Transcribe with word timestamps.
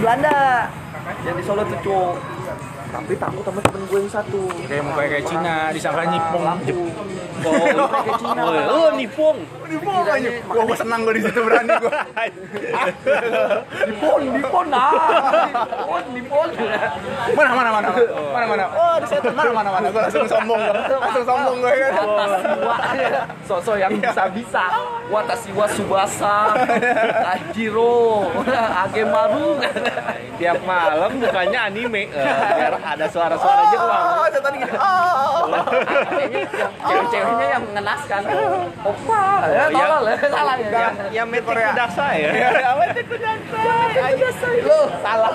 Belanda. 0.00 0.36
Yang 1.24 1.36
di 1.36 1.44
Solo 1.44 1.62
tuh 1.68 1.78
tapi 2.90 3.14
takut 3.14 3.46
sama 3.46 3.60
temen 3.62 3.82
gue 3.86 3.98
yang 4.02 4.10
satu. 4.10 4.42
Kayak 4.66 4.82
mau 4.82 4.98
kayak 4.98 5.22
Cina, 5.22 5.56
disangka 5.70 6.02
Nipong. 6.10 6.42
lampu 6.42 6.80
Oh, 7.40 7.86
kayak 7.86 8.18
Cina 8.18 8.42
oh, 8.42 8.90
oh, 8.90 8.90
nipong. 9.70 10.02
Nipong 10.02 10.10
aja. 10.10 10.30
Gua 10.50 10.62
gua 10.66 10.76
senang 10.76 11.00
gua 11.06 11.14
di 11.14 11.22
situ 11.22 11.40
berani 11.40 11.72
gua. 11.78 11.92
Nipon, 13.86 14.20
Nipon 14.34 14.66
nah, 14.66 14.90
Nipon, 15.54 16.02
Nipon. 16.10 16.48
Mana 17.38 17.50
mana 17.54 17.70
mana. 17.70 17.88
Mana 18.34 18.44
mana. 18.50 18.64
Oh, 18.74 18.94
di 18.98 19.06
situ 19.06 19.28
mana 19.30 19.50
mana 19.54 19.70
mana. 19.70 19.86
Gua 19.94 20.02
langsung 20.06 20.26
sombong 20.26 20.60
gua. 20.60 20.74
Langsung 20.98 21.24
sombong 21.24 21.56
gua 21.62 21.72
kan. 21.72 21.92
Watasiwa, 22.00 22.76
sosok 23.46 23.76
yang 23.78 23.92
bisa-bisa. 23.94 24.64
Watasiwa 25.10 25.66
Subasa, 25.74 26.36
Ajiro, 27.34 28.30
Agemaru. 28.86 29.58
Tiap 30.40 30.56
malam 30.64 31.20
bukannya 31.20 31.60
anime. 31.68 32.08
Eh, 32.08 32.24
biar 32.56 32.72
ada 32.80 33.06
suara-suara 33.12 33.62
Jepang. 33.68 34.04
Oh, 34.08 34.24
tadi 34.24 34.56
gini. 34.56 34.72
Oh. 34.72 35.52
Cewek-ceweknya 36.80 37.46
yang 37.58 37.62
mengenaskan. 37.68 38.24
Opa, 38.80 39.24
ya 39.52 39.59
Oh, 39.60 39.68
tolol 39.68 40.04
ya, 40.08 40.16
salah 40.16 40.56
ya. 40.56 40.70
Yang 40.72 40.94
yang 41.12 41.26
metik 41.28 41.44
kudasai 41.44 42.16
ya. 42.24 42.30
Ya, 42.32 42.80
itu 42.88 43.02
kudasai? 43.04 44.56
Lo 44.64 44.80
salah. 45.04 45.32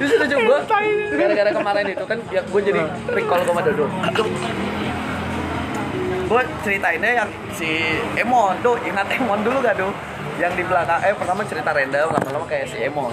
Terus 0.00 0.12
lucu 0.24 0.36
gue, 0.40 0.58
gara-gara 1.20 1.50
kemarin 1.52 1.86
itu 1.92 2.04
kan 2.08 2.18
ya 2.32 2.40
gue 2.40 2.60
jadi 2.64 2.80
recall 3.12 3.40
sama 3.44 3.60
Dodo. 3.60 3.86
Gue 6.26 6.42
ceritainnya 6.66 7.10
yang 7.22 7.28
si 7.54 7.70
Emon, 8.18 8.58
tuh 8.64 8.74
ingat 8.82 9.06
Emon 9.14 9.44
dulu 9.44 9.60
gak 9.62 9.78
tuh? 9.78 9.92
Yang 10.40 10.52
di 10.58 10.64
belakang, 10.66 11.00
eh 11.04 11.14
pertama 11.14 11.40
cerita 11.46 11.70
random, 11.70 12.08
lama-lama 12.12 12.46
kayak 12.48 12.66
si 12.72 12.80
Emon. 12.82 13.12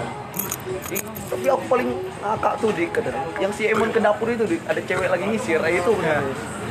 Ih, 0.64 1.00
tapi 1.28 1.46
aku 1.46 1.64
paling 1.68 1.88
ngakak 2.18 2.54
tuh 2.56 2.70
dik, 2.72 2.88
kata 2.90 3.08
dia. 3.08 3.22
yang 3.38 3.52
si 3.52 3.68
Emon 3.68 3.92
ke 3.92 4.00
dapur 4.00 4.26
itu 4.26 4.44
dik, 4.46 4.64
ada 4.64 4.80
cewek 4.80 5.08
lagi 5.08 5.24
nyisir, 5.26 5.60
eh, 5.60 5.76
itu 5.76 5.92
Ya. 5.94 6.18
bener. 6.20 6.22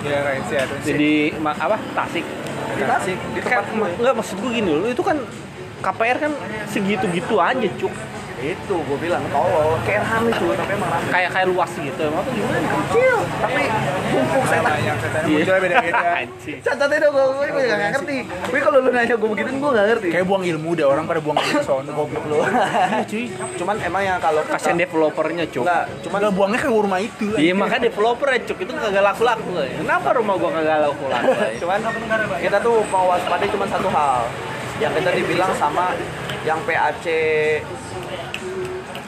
Ya, 0.04 0.18
kayak 0.20 0.42
sih 0.44 0.58
ada. 0.58 0.76
Jadi 0.82 1.12
ma- 1.38 1.56
apa? 1.56 1.78
Tasik. 1.94 2.26
Di 2.74 2.84
Tasik, 2.84 3.18
di 3.30 3.40
tempat 3.40 3.64
Kan, 3.64 3.78
gue. 3.78 3.90
enggak 3.96 4.16
maksud 4.18 4.36
gue 4.36 4.52
gini 4.52 4.72
loh, 4.74 4.90
itu 4.90 5.00
kan 5.00 5.18
KPR 5.80 6.18
kan 6.20 6.32
segitu-gitu 6.68 7.36
aja, 7.38 7.68
Cuk. 7.78 7.94
Itu 8.44 8.76
gue 8.76 8.98
bilang 9.00 9.24
tolol, 9.32 9.80
kayak 9.88 10.04
rame 10.04 10.32
tuh, 10.36 10.52
tapi 10.52 10.72
emang 10.76 10.90
rame. 10.92 11.08
Kayak 11.08 11.30
kayak 11.32 11.48
luas 11.48 11.72
gitu. 11.72 12.02
Emang 12.04 12.22
tuh 12.28 12.32
gimana? 12.36 12.58
Kecil, 12.60 13.16
tapi 13.40 13.62
mumpuk 14.12 14.44
saya 14.52 14.62
yang 14.84 14.98
setan 15.00 15.22
munculnya 15.32 15.62
beda-beda. 15.64 16.08
Anjing. 16.28 16.58
Catat 16.60 16.90
itu 16.92 17.08
gue, 17.08 17.24
gue 17.24 17.46
gue 17.48 17.64
gak 17.64 17.80
ngerti. 17.96 18.18
Tapi 18.28 18.58
kalau 18.60 18.78
lu 18.84 18.90
nanya 18.92 19.16
gue 19.16 19.30
begitu, 19.32 19.50
gue 19.56 19.72
gak 19.72 19.88
ngerti. 19.96 20.08
Kayak 20.12 20.26
buang 20.28 20.44
ilmu 20.44 20.70
deh 20.76 20.86
orang 20.86 21.06
pada 21.08 21.20
buang 21.24 21.38
ilmu 21.40 21.62
sono. 21.64 21.92
goblok 21.94 22.24
lu. 22.28 22.38
Iya, 22.44 23.06
cuy. 23.08 23.26
Cuman 23.56 23.76
emang 23.80 24.02
yang 24.04 24.18
kalau 24.20 24.42
Kasian 24.44 24.76
developernya, 24.76 25.46
Cuk. 25.48 25.64
enggak, 25.64 25.84
Cuma 26.04 26.18
cuman 26.20 26.20
lah 26.28 26.32
buangnya 26.36 26.60
ke 26.60 26.70
rumah 26.70 27.00
itu. 27.00 27.26
Iya 27.40 27.54
makanya 27.56 27.90
developer 27.90 28.28
ya 28.28 28.40
cuk 28.44 28.58
itu 28.60 28.72
kagak 28.76 29.04
laku-laku 29.04 29.50
ya. 29.56 29.72
Kenapa 29.80 30.08
rumah 30.20 30.36
gua 30.36 30.50
kagak 30.52 30.78
laku-laku? 30.84 31.32
ya? 31.32 31.50
cuman 31.62 31.80
kita 32.44 32.58
tuh 32.60 32.76
mau 32.92 33.06
waspada 33.08 33.46
cuma 33.48 33.66
satu 33.72 33.88
hal. 33.88 34.28
Yang 34.82 34.92
kita 35.00 35.10
dibilang 35.16 35.52
sama 35.56 35.96
yang 36.44 36.60
PAC 36.68 37.06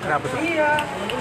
Kenapa 0.05 0.25
tuh? 0.27 0.37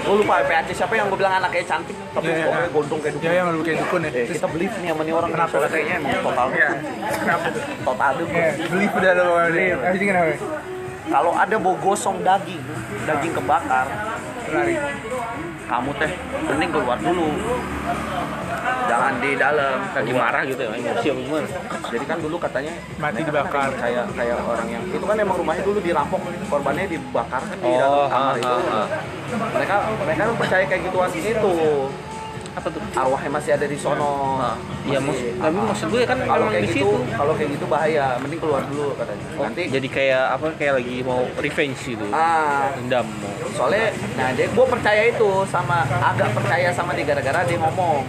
Gue 0.05 0.15
lupa 0.21 0.33
PAC 0.39 0.69
siapa 0.71 0.93
yang 0.93 1.09
gue 1.09 1.17
bilang 1.17 1.35
anaknya 1.35 1.65
cantik 1.65 1.97
tapi 2.13 2.25
Iya, 2.25 2.35
iya. 2.35 2.45
pokoknya 2.45 2.69
gondong 2.69 2.99
kayak 3.01 3.13
Ya 3.13 3.19
dukun. 3.19 3.33
yang 3.35 3.47
lu 3.49 3.59
kayak 3.59 3.77
dukun 3.81 3.99
ya. 3.99 4.09
Eh, 4.11 4.25
kita 4.29 4.47
beli 4.47 4.65
nih 4.71 4.87
sama 4.87 5.01
nih 5.01 5.13
orang 5.13 5.31
Kenapa? 5.31 5.49
soalnya 5.51 5.69
kayaknya 5.69 5.95
emang 5.97 6.13
total 6.21 6.47
Iya. 6.47 6.69
Kenapa 7.15 7.45
tuh? 7.49 7.61
total 7.81 8.11
dukun. 8.15 8.37
Ya, 8.37 8.49
beli 8.63 8.85
udah 8.87 9.11
lo. 9.15 9.25
Habis 9.35 9.97
ini 9.97 10.05
kenapa? 10.05 10.27
Kalau 11.05 11.31
ada 11.33 11.55
bau 11.55 11.75
gosong 11.79 12.17
daging, 12.19 12.61
daging 13.03 13.33
kebakar, 13.35 13.85
Lari. 14.47 14.73
kamu 15.63 15.89
teh 15.95 16.11
mending 16.43 16.71
keluar 16.71 16.97
dulu. 16.97 17.27
Jangan 18.85 19.13
di 19.17 19.31
dalam. 19.35 19.77
Lagi 19.87 20.11
marah 20.11 20.43
gitu 20.43 20.61
ya, 20.61 20.69
emosi 20.71 21.07
apa 21.07 21.19
gimana? 21.21 21.47
Jadi 21.85 22.05
kan 22.05 22.17
dulu 22.19 22.35
katanya 22.37 22.73
Mati 22.95 23.21
dibakar. 23.21 23.69
kan 23.69 23.79
kayak 23.79 24.05
kayak 24.11 24.37
orang 24.41 24.67
yang 24.69 24.83
itu 24.85 25.01
kan 25.01 25.15
emang 25.15 25.35
rumahnya 25.35 25.63
dulu 25.63 25.79
dirampok 25.79 26.19
korbannya 26.45 26.85
dibakar 26.85 27.41
kan 27.41 27.55
di 27.55 27.65
Oh, 27.65 27.77
dalam 27.77 27.99
kamar 28.05 28.25
ah, 28.25 28.33
itu. 28.35 28.47
ah, 28.47 28.75
ah. 28.75 28.87
Mereka 29.51 29.75
mereka 29.97 30.21
kan 30.21 30.35
percaya 30.37 30.63
kayak 30.65 30.81
gituan 30.83 31.09
itu. 31.11 31.53
Apa 32.55 32.71
tuh? 32.71 32.79
Arwahnya 32.95 33.31
masih 33.33 33.51
ada 33.51 33.67
di 33.67 33.75
sono. 33.75 34.39
Iya 34.85 34.95
Masih- 34.95 35.03
maksud, 35.03 35.43
tapi 35.43 35.57
ah. 35.57 35.65
maksud 35.67 35.87
gue 35.89 36.01
kan 36.05 36.17
kalau 36.21 36.35
emang 36.39 36.53
kayak 36.53 36.63
di 36.63 36.69
gitu, 36.69 36.87
situ. 36.87 36.91
kalau 37.11 37.33
kayak 37.35 37.49
gitu 37.51 37.65
bahaya, 37.65 38.05
mending 38.15 38.39
keluar 38.39 38.61
dulu 38.63 38.87
katanya. 38.95 39.25
Oh, 39.35 39.43
Nanti 39.43 39.61
jadi 39.67 39.87
kayak 39.89 40.23
apa 40.31 40.45
kayak 40.55 40.73
lagi 40.79 40.95
mau 41.01 41.21
revenge 41.35 41.79
gitu. 41.85 42.05
ah 42.11 42.71
Dendam 42.73 43.07
soalnya 43.51 43.87
nah 44.13 44.31
dia 44.31 44.47
gue 44.47 44.65
percaya 44.65 45.03
itu 45.05 45.29
sama 45.45 45.83
agak 45.87 46.27
percaya 46.33 46.69
sama 46.69 46.91
dia 46.91 47.03
gara-gara 47.05 47.43
dia 47.43 47.55
ngomong 47.55 48.03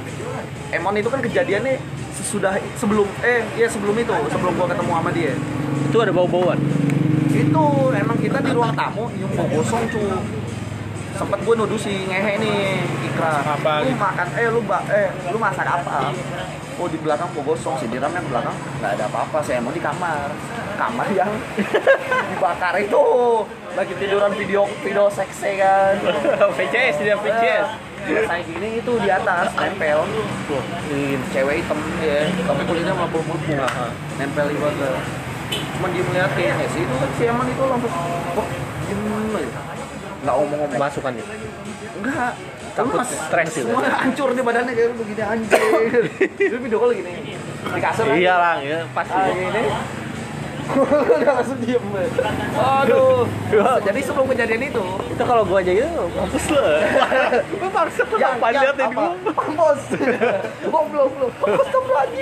Emon 0.74 0.94
itu 0.98 1.06
kan 1.06 1.20
kejadiannya 1.22 1.78
sesudah 2.16 2.58
sebelum 2.74 3.06
eh 3.22 3.46
iya 3.54 3.70
sebelum 3.70 3.94
itu 3.94 4.14
sebelum 4.32 4.52
gua 4.58 4.66
ketemu 4.66 4.92
sama 4.98 5.10
dia. 5.14 5.34
Itu 5.86 5.96
ada 6.02 6.12
bau-bauan. 6.12 6.58
itu 7.36 7.64
emang 7.92 8.16
kita 8.16 8.40
di 8.40 8.48
ruang 8.56 8.72
tamu 8.72 9.12
nyium 9.12 9.28
bau 9.36 9.44
gosong 9.52 9.84
cu. 9.92 10.00
Sempet 11.16 11.38
gue 11.44 11.54
nuduh 11.56 11.80
si 11.80 12.08
ngehe 12.08 12.40
nih 12.40 12.80
Ikra. 13.12 13.44
Apa? 13.44 13.84
Lu 13.84 13.92
gitu? 13.92 14.00
makan 14.00 14.28
eh 14.40 14.48
lu 14.48 14.60
ba 14.64 14.80
eh 14.88 15.08
lu 15.28 15.36
masak 15.36 15.68
apa? 15.68 16.12
Oh 16.80 16.88
di 16.88 16.96
belakang 16.96 17.28
bau 17.36 17.44
gosong 17.52 17.76
si 17.76 17.92
Diram 17.92 18.08
yang 18.12 18.24
belakang. 18.28 18.56
Nggak 18.80 18.90
ada 18.96 19.04
apa-apa 19.12 19.38
saya 19.44 19.60
mau 19.60 19.72
di 19.72 19.84
kamar. 19.84 20.32
Kamar 20.80 21.06
yang 21.12 21.28
dibakar 22.32 22.74
itu. 22.80 23.04
Lagi 23.76 23.92
tiduran 24.00 24.32
video 24.32 24.64
video 24.80 25.12
seksi 25.12 25.60
kan. 25.60 25.94
VCS 26.56 26.96
dia 27.04 27.16
VCS. 27.20 27.85
Saya 28.06 28.42
gini 28.46 28.68
itu 28.78 28.92
di 29.02 29.08
atas 29.10 29.50
nempel. 29.58 29.98
Ini 30.90 31.18
cewek 31.34 31.54
hitam 31.62 31.78
ya. 32.02 32.18
Tapi 32.46 32.62
kulitnya 32.64 32.94
mabuk-mabuk 32.94 33.40
nempel 34.16 34.46
di 34.50 34.56
bawah. 34.62 34.98
Cuman 35.46 35.88
dia 35.94 36.02
ngeliatin 36.02 36.54
ya 36.58 36.66
sih 36.74 36.82
itu 36.82 36.94
kan 36.98 37.10
si 37.14 37.22
Eman 37.26 37.46
itu 37.46 37.62
langsung 37.62 37.92
kok 38.34 38.46
diem 38.86 39.34
aja? 39.34 39.50
Nggak 40.26 40.34
ngomong-ngomong 40.42 40.80
masukan 40.80 41.12
ya. 41.14 41.24
enggak 41.96 42.32
Takut 42.76 43.00
stres 43.08 43.48
gitu. 43.56 43.72
semua 43.72 43.88
hancur 43.88 44.36
di 44.36 44.42
badannya 44.44 44.76
kayak 44.76 44.92
begini 45.00 45.22
anjir 45.24 46.02
itu 46.44 46.56
video 46.60 46.76
call 46.76 46.92
gini. 46.92 47.32
Di 47.72 47.80
kasur? 47.80 48.04
Iya 48.12 48.34
lah, 48.36 48.56
ya 48.60 48.84
pasti. 48.92 49.16
ah, 49.16 49.32
gini 49.32 49.62
udah 50.66 51.32
langsung 51.38 51.58
diem 51.62 51.84
aduh 52.56 53.28
jadi 53.86 54.00
sebelum 54.02 54.26
kejadian 54.32 54.62
itu 54.66 54.84
Itu 55.16 55.24
kalau 55.24 55.48
gua 55.48 55.64
aja 55.64 55.72
gitu, 55.72 56.02
mampus 56.12 56.46
lo. 56.52 56.60
Gua 57.60 57.70
paksa 57.72 58.02
tuh 58.04 58.20
yang 58.20 58.36
ini 58.36 58.68
apa? 58.68 58.92
gua. 58.92 59.08
Mampus. 59.32 59.80
Goblok 60.68 61.12
lu. 61.16 61.28
Mampus 61.40 61.68
tuh 61.72 61.82
lagi. 61.88 62.20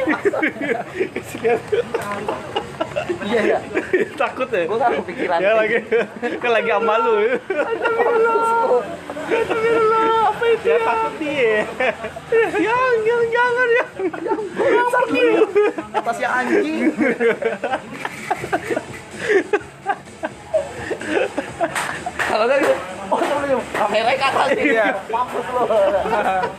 Iya 3.27 3.41
ya. 3.43 3.59
Takut 4.23 4.47
ya. 4.47 4.63
Gua 4.71 4.79
kan 4.79 4.91
kepikiran. 5.03 5.39
Ya 5.43 5.51
lagi 5.59 5.77
kan 6.39 6.51
lagi 6.55 6.71
sama 6.71 6.95
lu. 7.03 7.17
Mampus. 7.51 8.87
apa 10.31 10.45
itu? 10.55 10.65
Ya 10.71 10.77
takut 10.87 11.15
dia. 11.19 11.57
Yang 12.63 12.95
jangan 13.03 13.27
jangan 13.35 13.67
ya. 13.67 13.85
Sakit. 14.95 15.35
Atasnya 15.99 16.29
anjing. 16.31 16.95
Kalau 22.15 22.45
enggak 22.51 22.59
gitu. 22.67 22.75
Oh, 23.13 23.21
sebelum 23.21 23.61
kamera 23.77 24.11
ke 24.17 24.25
atas 24.27 24.49
nih. 24.57 24.65
Iya. 24.75 24.87
Mampus 25.13 25.47
lu. 25.55 25.63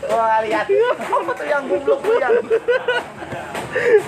Gua 0.07 0.35
lihat. 0.45 0.65
Apa 0.95 1.31
tuh 1.35 1.45
yang 1.49 1.63
goblok 1.67 2.01
lu 2.05 2.13
yang 2.21 2.35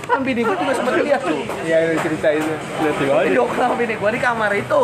Kan 0.07 0.23
bini 0.23 0.47
gue 0.47 0.55
juga 0.55 0.73
sempet 0.79 1.03
lihat 1.03 1.21
tuh 1.27 1.43
Iya, 1.67 1.91
itu 1.91 1.95
cerita 2.07 2.27
itu. 2.31 2.53
Lihat 2.55 2.95
tuh 2.95 3.07
aja. 3.11 3.27
Video 3.27 3.43
call 3.51 3.73
bini 3.75 3.93
gue 3.99 4.09
di 4.15 4.21
kamar 4.23 4.51
itu 4.55 4.83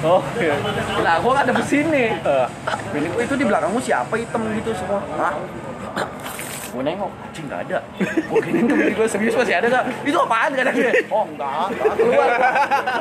Oh, 0.00 0.24
iya. 0.40 0.56
Lah, 1.04 1.20
gue 1.20 1.28
gak 1.28 1.44
ada 1.44 1.60
sini. 1.60 2.08
Eh, 2.08 2.46
Bini 2.88 3.12
gue 3.12 3.20
itu 3.20 3.36
di 3.36 3.44
belakangmu 3.44 3.84
siapa 3.84 4.16
hitam 4.16 4.48
gitu 4.56 4.72
semua. 4.72 5.04
Hah? 5.20 5.36
Gue 6.70 6.82
nengok, 6.86 7.10
anjing 7.10 7.46
gak 7.50 7.60
ada. 7.66 7.78
Gue 7.98 8.40
gini 8.46 8.60
tuh 8.62 8.76
gue 8.78 9.06
serius 9.10 9.34
masih 9.34 9.54
ada 9.58 9.66
gak? 9.66 9.84
Itu 10.06 10.18
apaan 10.22 10.54
ada 10.54 10.70
dia? 10.70 10.92
Oh 11.10 11.26
enggak, 11.26 11.74
enggak. 11.74 11.94
Keluar. 11.98 12.28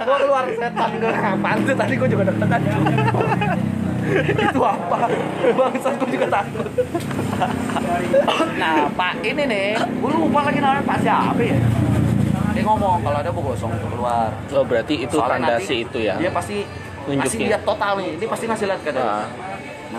Gue 0.02 0.18
keluar 0.26 0.44
setan 0.58 0.90
gue. 0.98 1.12
Apaan 1.14 1.58
tuh 1.62 1.76
tadi 1.78 1.94
gue 1.94 2.10
juga 2.10 2.24
deg-degan. 2.34 2.82
itu 4.50 4.62
apa? 4.66 5.00
Bangsat 5.54 5.94
gue 6.02 6.10
juga 6.18 6.28
takut. 6.34 6.66
nah, 8.58 8.90
Pak 8.90 9.14
ini 9.22 9.44
nih, 9.46 9.70
gue 9.78 10.12
lupa 10.18 10.50
lagi 10.50 10.60
namanya 10.60 10.84
Pak 10.84 10.98
siapa 11.06 11.42
ya? 11.46 11.58
Dia 12.58 12.64
ngomong 12.66 13.06
kalau 13.06 13.18
ada 13.22 13.30
bu 13.30 13.40
gosong 13.46 13.72
keluar. 13.78 14.34
Oh, 14.52 14.66
berarti 14.66 15.06
itu 15.06 15.16
Soalnya 15.16 15.62
fantasi 15.62 15.62
nanti 15.62 15.86
itu 15.86 15.98
ya. 16.10 16.16
Dia 16.18 16.32
pasti 16.34 16.58
Nunjukin. 17.06 17.22
pasti 17.22 17.44
lihat 17.46 17.64
total 17.64 17.92
nih. 18.02 18.12
Dia 18.18 18.28
pasti 18.28 18.46
ngasih 18.50 18.66
lihat 18.68 18.82
ke 18.82 18.92
dia. 18.92 19.14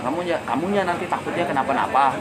Ah. 0.01 0.09
nah 0.09 0.09
kamunya 0.09 0.37
kamunya 0.49 0.83
nanti 0.89 1.05
takutnya 1.05 1.45
kenapa-napa. 1.45 2.17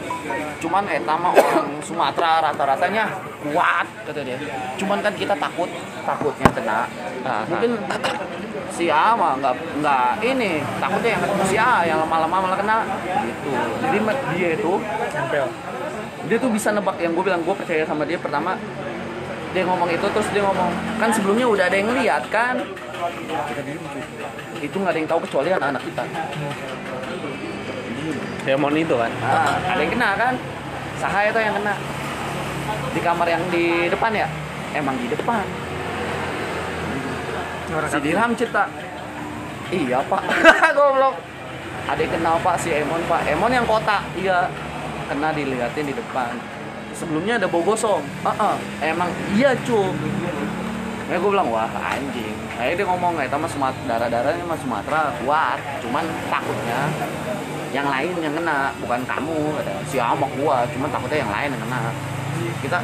Cuman 0.60 0.84
eta 0.92 1.16
mah 1.16 1.31
orang 1.31 1.80
Sumatera 1.80 2.44
rata-ratanya 2.44 3.08
kuat 3.48 3.88
kata 4.04 4.20
dia. 4.28 4.36
Cuman 4.76 5.00
kan 5.00 5.16
kita 5.16 5.31
takut 5.40 5.72
takutnya 6.04 6.50
kena. 6.52 6.80
Nah, 7.24 7.40
mungkin 7.48 7.80
si 8.76 8.92
A 8.92 9.16
mah 9.16 9.40
nggak 9.40 9.56
nggak 9.80 10.10
ini 10.28 10.60
takutnya 10.84 11.10
yang 11.16 11.22
ketemu 11.24 11.44
si 11.48 11.56
A 11.56 11.88
yang 11.88 12.04
lama-lama 12.04 12.52
malah 12.52 12.60
kena. 12.60 12.78
Gitu. 13.24 13.50
Jadi 13.80 13.98
dia 14.36 14.50
itu 14.60 14.74
dia 16.28 16.38
tuh 16.38 16.52
bisa 16.52 16.76
nebak 16.76 17.00
yang 17.00 17.16
gue 17.16 17.24
bilang 17.24 17.42
gue 17.48 17.56
percaya 17.56 17.88
sama 17.88 18.04
dia 18.04 18.20
pertama 18.20 18.60
dia 19.50 19.66
ngomong 19.66 19.90
itu 19.90 20.06
terus 20.14 20.30
dia 20.30 20.46
ngomong 20.46 20.70
kan 21.02 21.10
sebelumnya 21.10 21.48
udah 21.48 21.66
ada 21.72 21.78
yang 21.80 21.90
lihat 21.96 22.28
kan? 22.28 22.60
Itu 24.60 24.76
nggak 24.84 24.92
ada 24.92 25.00
yang 25.00 25.10
tahu 25.10 25.20
kecuali 25.24 25.50
anak-anak 25.56 25.84
kita 25.88 26.04
Demon 28.44 28.73
itu 28.75 28.95
kan. 28.95 29.11
nah, 29.21 29.56
ada 29.61 29.81
yang 29.81 29.91
kena 29.94 30.09
kan? 30.15 30.33
Sahaya 31.00 31.31
itu 31.31 31.39
yang 31.39 31.56
kena. 31.56 31.75
Di 32.94 33.00
kamar 33.00 33.27
yang 33.29 33.44
di 33.53 33.88
depan 33.88 34.11
ya? 34.11 34.27
Emang 34.75 34.95
di 35.00 35.07
depan. 35.09 35.45
Si 37.69 38.00
Dirham 38.01 38.33
cerita. 38.33 38.65
Iya 39.69 40.01
pak. 40.06 40.21
Goblok. 40.77 41.15
Ada 41.89 42.01
yang 42.01 42.13
kenal 42.17 42.35
pak 42.41 42.56
si 42.57 42.73
Emon 42.73 43.01
pak. 43.06 43.21
Emon 43.29 43.53
yang 43.53 43.65
kota. 43.65 44.01
Iya. 44.17 44.50
Kena 45.09 45.29
dilihatin 45.33 45.85
di 45.89 45.94
depan. 45.94 46.33
Sebelumnya 46.94 47.39
ada 47.39 47.47
bau 47.47 47.63
gosong 47.63 48.03
ah 48.27 48.59
emang 48.83 49.07
iya 49.31 49.56
cu. 49.63 49.94
Ya 51.09 51.15
gue 51.17 51.29
bilang 51.31 51.50
wah 51.50 51.69
anjing. 51.79 52.35
Akhirnya 52.59 52.75
dia 52.75 52.85
ngomong 52.85 53.13
ya 53.17 53.25
sama 53.31 53.47
Sumat 53.47 53.73
darah 53.88 54.09
darahnya 54.11 54.44
mas 54.45 54.59
Sumatera 54.61 55.15
kuat. 55.23 55.57
Cuman 55.81 56.06
takutnya 56.29 56.91
yang 57.69 57.86
lain 57.86 58.13
yang 58.18 58.33
kena 58.33 58.74
bukan 58.81 59.01
kamu 59.06 59.38
kata 59.62 59.74
si 59.86 60.01
Amok 60.01 60.31
gua 60.42 60.66
cuman 60.74 60.89
takutnya 60.89 61.21
yang 61.21 61.31
lain 61.31 61.50
yang 61.54 61.62
kena 61.66 61.81
kita. 62.63 62.80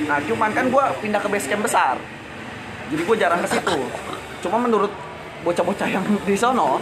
Nah, 0.00 0.16
cuman 0.24 0.50
kan 0.56 0.64
gue 0.72 0.84
pindah 1.04 1.20
ke 1.20 1.28
base 1.28 1.46
camp 1.46 1.60
besar. 1.60 1.94
Jadi 2.88 3.02
gue 3.04 3.16
jarang 3.20 3.44
ke 3.44 3.48
situ. 3.52 3.76
Cuma 4.40 4.56
menurut 4.56 4.88
bocah-bocah 5.44 5.88
yang 5.88 6.02
di 6.24 6.36
sono, 6.36 6.80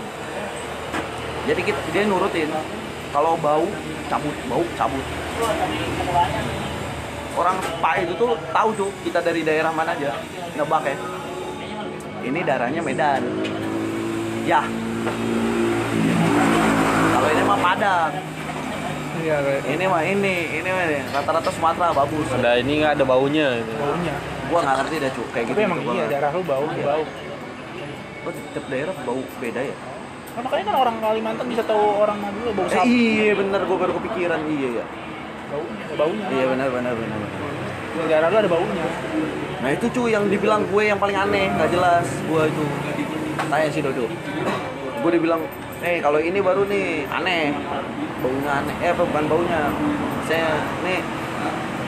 jadi 1.47 1.61
kita, 1.63 1.81
dia 1.91 2.03
nurutin 2.07 2.51
kalau 3.11 3.35
bau 3.43 3.67
cabut, 4.07 4.37
bau 4.47 4.65
cabut. 4.79 5.05
Orang 7.39 7.57
Pak 7.83 7.95
itu 8.07 8.13
tuh 8.19 8.39
tahu 8.55 8.71
tuh 8.75 8.91
kita 9.03 9.23
dari 9.23 9.43
daerah 9.43 9.75
mana 9.75 9.95
aja 9.95 10.15
nebak 10.55 10.87
ya. 10.87 10.97
Ini 12.23 12.41
darahnya 12.47 12.81
Medan. 12.83 13.23
Ya. 14.49 14.65
Kalau 17.11 17.29
ini 17.29 17.43
mah 17.45 17.59
Padang. 17.59 18.13
Iya, 19.19 19.37
kayak 19.43 19.61
Ini 19.67 19.85
mah 19.85 20.03
ini, 20.03 20.37
ini 20.55 20.69
mah 20.69 20.83
ini. 20.87 20.99
rata-rata 21.11 21.51
Sumatera 21.51 21.91
bagus. 21.93 22.27
Ada 22.31 22.57
ini 22.57 22.81
nggak 22.81 22.93
ada 22.97 23.05
baunya. 23.05 23.61
Gitu. 23.61 23.73
baunya. 23.77 24.15
Gua 24.49 24.59
nggak 24.65 24.77
ngerti 24.81 24.97
dah 24.97 25.11
cu 25.13 25.23
kayak 25.29 25.45
gitu. 25.45 25.57
Tapi 25.59 25.67
emang 25.67 25.81
gua 25.83 25.93
iya, 25.93 26.05
darah 26.09 26.31
lu 26.33 26.43
bau, 26.43 26.65
Iya. 26.71 26.85
bau. 26.87 27.05
Oh, 28.25 28.33
tiap 28.33 28.65
daerah 28.67 28.95
bau 28.99 29.21
beda 29.37 29.61
ya? 29.61 29.77
Nah, 30.33 30.41
makanya 30.41 30.65
kan 30.65 30.77
orang 30.79 30.97
Kalimantan 30.99 31.47
bisa 31.51 31.63
tahu 31.63 31.85
orang 31.99 32.17
Madura 32.17 32.51
bau 32.55 32.65
Eh, 32.65 32.73
sapi. 32.73 32.89
iya 32.89 33.33
bener, 33.35 33.61
gue 33.61 33.77
baru 33.77 33.93
kepikiran 33.97 34.41
iya 34.47 34.69
ya. 34.81 34.85
Baunya, 35.49 35.85
baunya. 35.93 36.27
Iya 36.31 36.45
benar 36.49 36.69
benar 36.71 36.93
benar. 36.95 37.19
benar. 37.19 38.07
Darah 38.07 38.29
lu 38.31 38.37
ada 38.39 38.49
baunya. 38.49 38.87
Nah 39.59 39.71
itu 39.75 39.87
cuy 39.91 40.09
yang 40.09 40.25
dibilang 40.25 40.63
gue 40.65 40.83
yang 40.87 40.97
paling 40.97 41.19
aneh, 41.19 41.51
nggak 41.51 41.69
jelas 41.69 42.07
gue 42.23 42.43
itu. 42.47 42.65
Tanya 43.47 43.69
si 43.71 43.79
Dodo. 43.79 44.11
Gue 44.99 45.11
dibilang, 45.15 45.41
eh 45.87 46.03
kalau 46.03 46.19
ini 46.19 46.43
baru 46.43 46.67
nih 46.67 47.07
aneh, 47.07 47.55
baunya 48.19 48.51
aneh. 48.59 48.77
Eh 48.83 48.93
bukan 48.99 49.25
baunya? 49.31 49.71
Saya 50.27 50.59
nih 50.83 50.99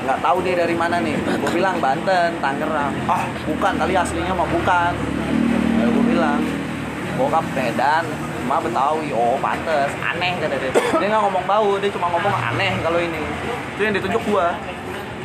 nggak 0.06 0.18
tahu 0.22 0.38
dia 0.46 0.54
dari 0.62 0.78
mana 0.78 1.02
nih. 1.02 1.18
Gue 1.18 1.50
bilang 1.50 1.82
Banten, 1.82 2.38
Tangerang. 2.38 2.94
Ah 3.10 3.26
bukan 3.44 3.72
kali 3.74 3.92
aslinya 3.98 4.32
mah 4.32 4.46
bukan. 4.46 4.92
Ya, 5.80 5.84
gue 5.90 6.04
bilang 6.06 6.40
bokap 7.18 7.44
Medan, 7.52 8.04
Ma 8.48 8.56
Betawi, 8.62 9.12
oh 9.12 9.36
pantes, 9.44 9.92
aneh 10.00 10.40
kata 10.40 10.56
dia. 10.56 10.72
Dia 10.72 11.06
nggak 11.12 11.22
ngomong 11.28 11.44
bau, 11.44 11.76
dia 11.76 11.90
cuma 11.92 12.08
ngomong 12.14 12.32
aneh 12.32 12.72
kalau 12.80 12.96
ini. 12.96 13.20
Itu 13.76 13.80
yang 13.84 13.94
ditunjuk 13.98 14.22
gua. 14.30 14.56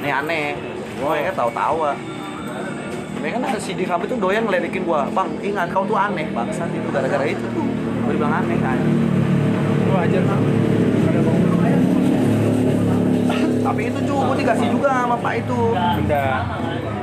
Nih 0.04 0.12
aneh. 0.12 0.60
Gua 1.00 1.16
ya 1.16 1.32
tahu-tahu. 1.32 1.96
Mereka 3.26 3.42
kan 3.42 3.58
si 3.58 3.74
Dirham 3.74 3.98
itu 4.06 4.22
doyan 4.22 4.46
ngeledekin 4.46 4.86
gua, 4.86 5.10
bang 5.10 5.26
ingat 5.42 5.74
kau 5.74 5.82
tuh 5.82 5.98
aneh 5.98 6.30
bangsat 6.30 6.70
itu 6.70 6.86
gara-gara 6.94 7.26
itu 7.26 7.42
tuh. 7.58 7.66
Gua 8.06 8.14
dibilang 8.14 8.38
aneh 8.38 8.54
kan. 8.62 8.78
Lu 9.90 9.98
ajar 9.98 10.22
kan. 10.30 10.42
Tapi 13.66 13.82
itu 13.90 14.00
cuy, 14.06 14.22
gua 14.30 14.36
dikasih 14.38 14.68
juga 14.70 14.90
sama 14.94 15.18
pak 15.18 15.42
itu. 15.42 15.60
Benda. 15.74 16.26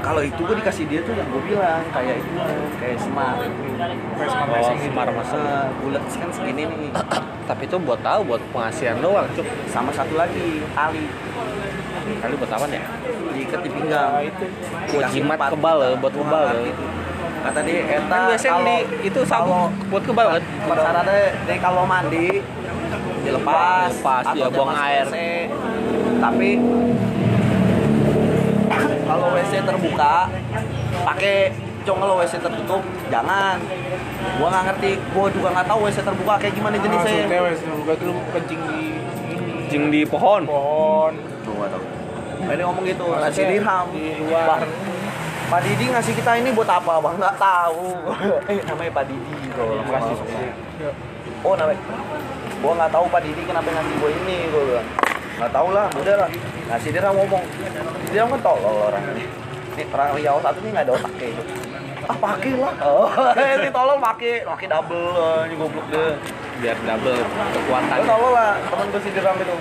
Kalau 0.02 0.20
itu 0.20 0.40
gua 0.42 0.56
dikasih 0.58 0.84
dia 0.86 1.00
tuh 1.00 1.14
yang 1.14 1.28
gua 1.30 1.42
bilang 1.42 1.80
kayak 1.94 2.18
itu, 2.18 2.30
kayak 2.76 2.98
smart. 2.98 3.38
Kayak 3.38 4.30
semar 4.30 4.46
Oh, 4.46 4.54
racing 4.54 4.78
gitu. 4.78 4.86
semar 4.90 5.06
masuk. 5.10 5.38
Nah, 5.38 5.66
bulat 5.78 6.02
kan 6.04 6.30
segini 6.30 6.62
nih. 6.66 6.90
Tapi 7.48 7.62
itu 7.64 7.76
buat 7.78 8.00
tahu 8.02 8.20
buat 8.24 8.42
pengasihan 8.50 8.96
doang, 8.98 9.26
cuk. 9.32 9.46
Sama 9.66 9.90
satu 9.90 10.14
lagi, 10.14 10.62
tali. 10.72 11.06
Kali 12.18 12.34
buat 12.34 12.50
apa 12.50 12.66
ya? 12.68 12.82
diikat 13.32 13.60
di 13.64 13.70
pinggang. 13.70 14.10
Nah, 14.12 14.22
itu. 14.22 14.44
Buat 14.92 15.08
jimat 15.08 15.38
kebal 15.48 15.76
ya, 15.80 15.90
buat 15.96 16.14
kebal 16.14 16.42
ya. 16.44 16.52
tuh. 16.52 16.88
Kata 17.42 17.60
dia, 17.66 17.80
eta 17.82 18.06
Kan 18.06 18.20
biasanya 18.30 18.52
kalau 18.54 18.62
di 18.62 18.76
itu 19.02 19.20
kalau 19.20 19.26
sabuk 19.26 19.70
buat 19.90 20.02
kebal 20.06 20.26
kan? 20.30 20.42
persyaratnya 20.62 21.20
dia 21.42 21.56
kalau 21.58 21.82
mandi 21.82 22.28
dilepas, 23.22 23.90
Lepas, 23.92 24.24
atau 24.26 24.46
ya, 24.46 24.48
buang 24.48 24.70
air. 24.72 25.06
Tapi 26.20 26.48
kalau 29.12 29.28
WC 29.36 29.52
terbuka 29.60 30.14
pakai 31.04 31.36
congel 31.84 32.10
WC 32.24 32.34
tertutup 32.40 32.82
jangan 33.12 33.56
gua 34.40 34.48
nggak 34.48 34.64
ngerti 34.72 34.90
gua 35.12 35.26
juga 35.28 35.48
nggak 35.52 35.66
tahu 35.68 35.78
WC 35.84 35.98
terbuka 36.00 36.34
kayak 36.40 36.54
gimana 36.56 36.76
jenisnya 36.80 37.12
Maksudnya 37.12 37.40
wes 37.44 37.60
juga 37.60 37.92
tuh 37.98 38.06
lu 38.08 38.14
kencing 38.32 38.60
di 38.64 38.80
ini 39.32 39.52
Jing 39.68 39.84
di 39.88 40.00
pohon. 40.04 40.44
pohon. 40.44 41.12
Tuh, 41.44 41.52
nggak 41.56 41.70
tahu 41.72 41.84
Nah, 42.42 42.58
dia 42.58 42.64
ngomong 42.66 42.84
gitu 42.84 43.06
ngasih 43.06 43.44
dirham 43.54 43.86
di 43.94 44.04
luar. 44.18 44.66
Pak 45.46 45.60
Didi 45.62 45.84
ngasih 45.94 46.12
kita 46.16 46.32
ini 46.42 46.50
buat 46.50 46.66
apa 46.66 46.98
bang? 46.98 47.14
Nggak 47.22 47.36
tahu. 47.38 47.86
eh 48.50 48.58
namanya 48.66 48.90
Pak 48.98 49.04
Didi 49.06 49.36
kalau 49.54 49.78
Terima 49.78 49.92
kasih. 50.00 50.16
Ya. 50.82 50.90
Oh 51.46 51.54
namanya. 51.54 51.80
Gua 52.58 52.72
nggak 52.74 52.90
tahu 52.90 53.04
Pak 53.14 53.20
Didi 53.22 53.42
kenapa 53.46 53.68
ngasih 53.70 53.94
gua 54.00 54.10
ini 54.10 54.36
gua 54.50 54.62
bilang. 54.66 54.88
Nggak 55.38 55.50
tahu 55.52 55.68
lah, 55.72 55.86
udah 55.92 56.14
lah. 56.26 56.30
Ngasih 56.68 56.90
dia 56.92 57.10
ngomong. 57.12 57.44
Dia 58.12 58.22
kan 58.28 58.40
tolol 58.44 58.76
orang 58.92 59.04
ini. 59.16 59.24
Nih 59.72 59.86
orang 59.88 60.08
Riau 60.20 60.36
satu 60.44 60.58
ini 60.60 60.68
nggak 60.76 60.84
ada 60.84 60.92
otaknya 60.92 61.26
itu. 61.32 61.42
Ah 62.02 62.16
pakai 62.18 62.52
lah. 62.58 62.74
Oh, 62.82 63.08
ini 63.62 63.68
tolol 63.70 63.98
pakai, 64.02 64.44
pakai 64.44 64.66
double 64.68 65.12
ini 65.48 65.54
goblok 65.56 65.86
deh. 65.88 66.12
Biar 66.60 66.76
double 66.84 67.18
kekuatan. 67.56 67.96
Lo 67.98 68.04
tau 68.06 68.26
lah 68.34 68.50
temen 68.60 68.86
gue 68.92 69.00
si 69.02 69.10
Diram 69.10 69.36
itu 69.40 69.56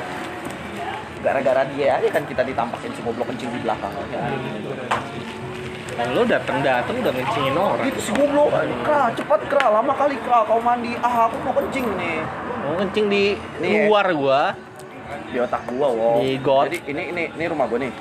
Gara-gara 1.21 1.61
dia 1.69 2.01
aja 2.01 2.09
kan 2.09 2.25
kita 2.25 2.41
ditampakin 2.41 2.91
si 2.97 3.01
goblok 3.05 3.29
kencing 3.29 3.53
di 3.53 3.61
belakang 3.61 3.93
Nah, 5.91 6.07
lu 6.17 6.23
datang-datang 6.25 6.97
udah 6.97 7.13
ngencingin 7.13 7.53
orang. 7.53 7.85
Itu 7.85 7.99
si 8.01 8.11
goblok 8.15 8.49
Kra, 8.81 9.13
cepat 9.13 9.41
kra, 9.45 9.65
lama 9.69 9.93
kali 9.93 10.17
kra 10.25 10.41
kau 10.49 10.57
mandi 10.57 10.97
Ah 10.97 11.29
aku 11.29 11.37
mau 11.45 11.53
kencing 11.53 11.85
nih 11.93 12.25
Mau 12.65 12.73
kencing 12.81 13.05
di 13.05 13.23
Nih, 13.61 13.85
luar 13.85 14.09
gua. 14.17 14.41
Di 15.27 15.37
otak 15.39 15.61
gua 15.69 15.87
wow 15.89 16.17
Di 16.17 16.35
got. 16.37 16.65
Jadi 16.67 16.79
ini, 16.87 17.03
ini, 17.09 17.23
ini 17.31 17.45
rumah 17.47 17.65
gua 17.65 17.79
nih 17.79 17.91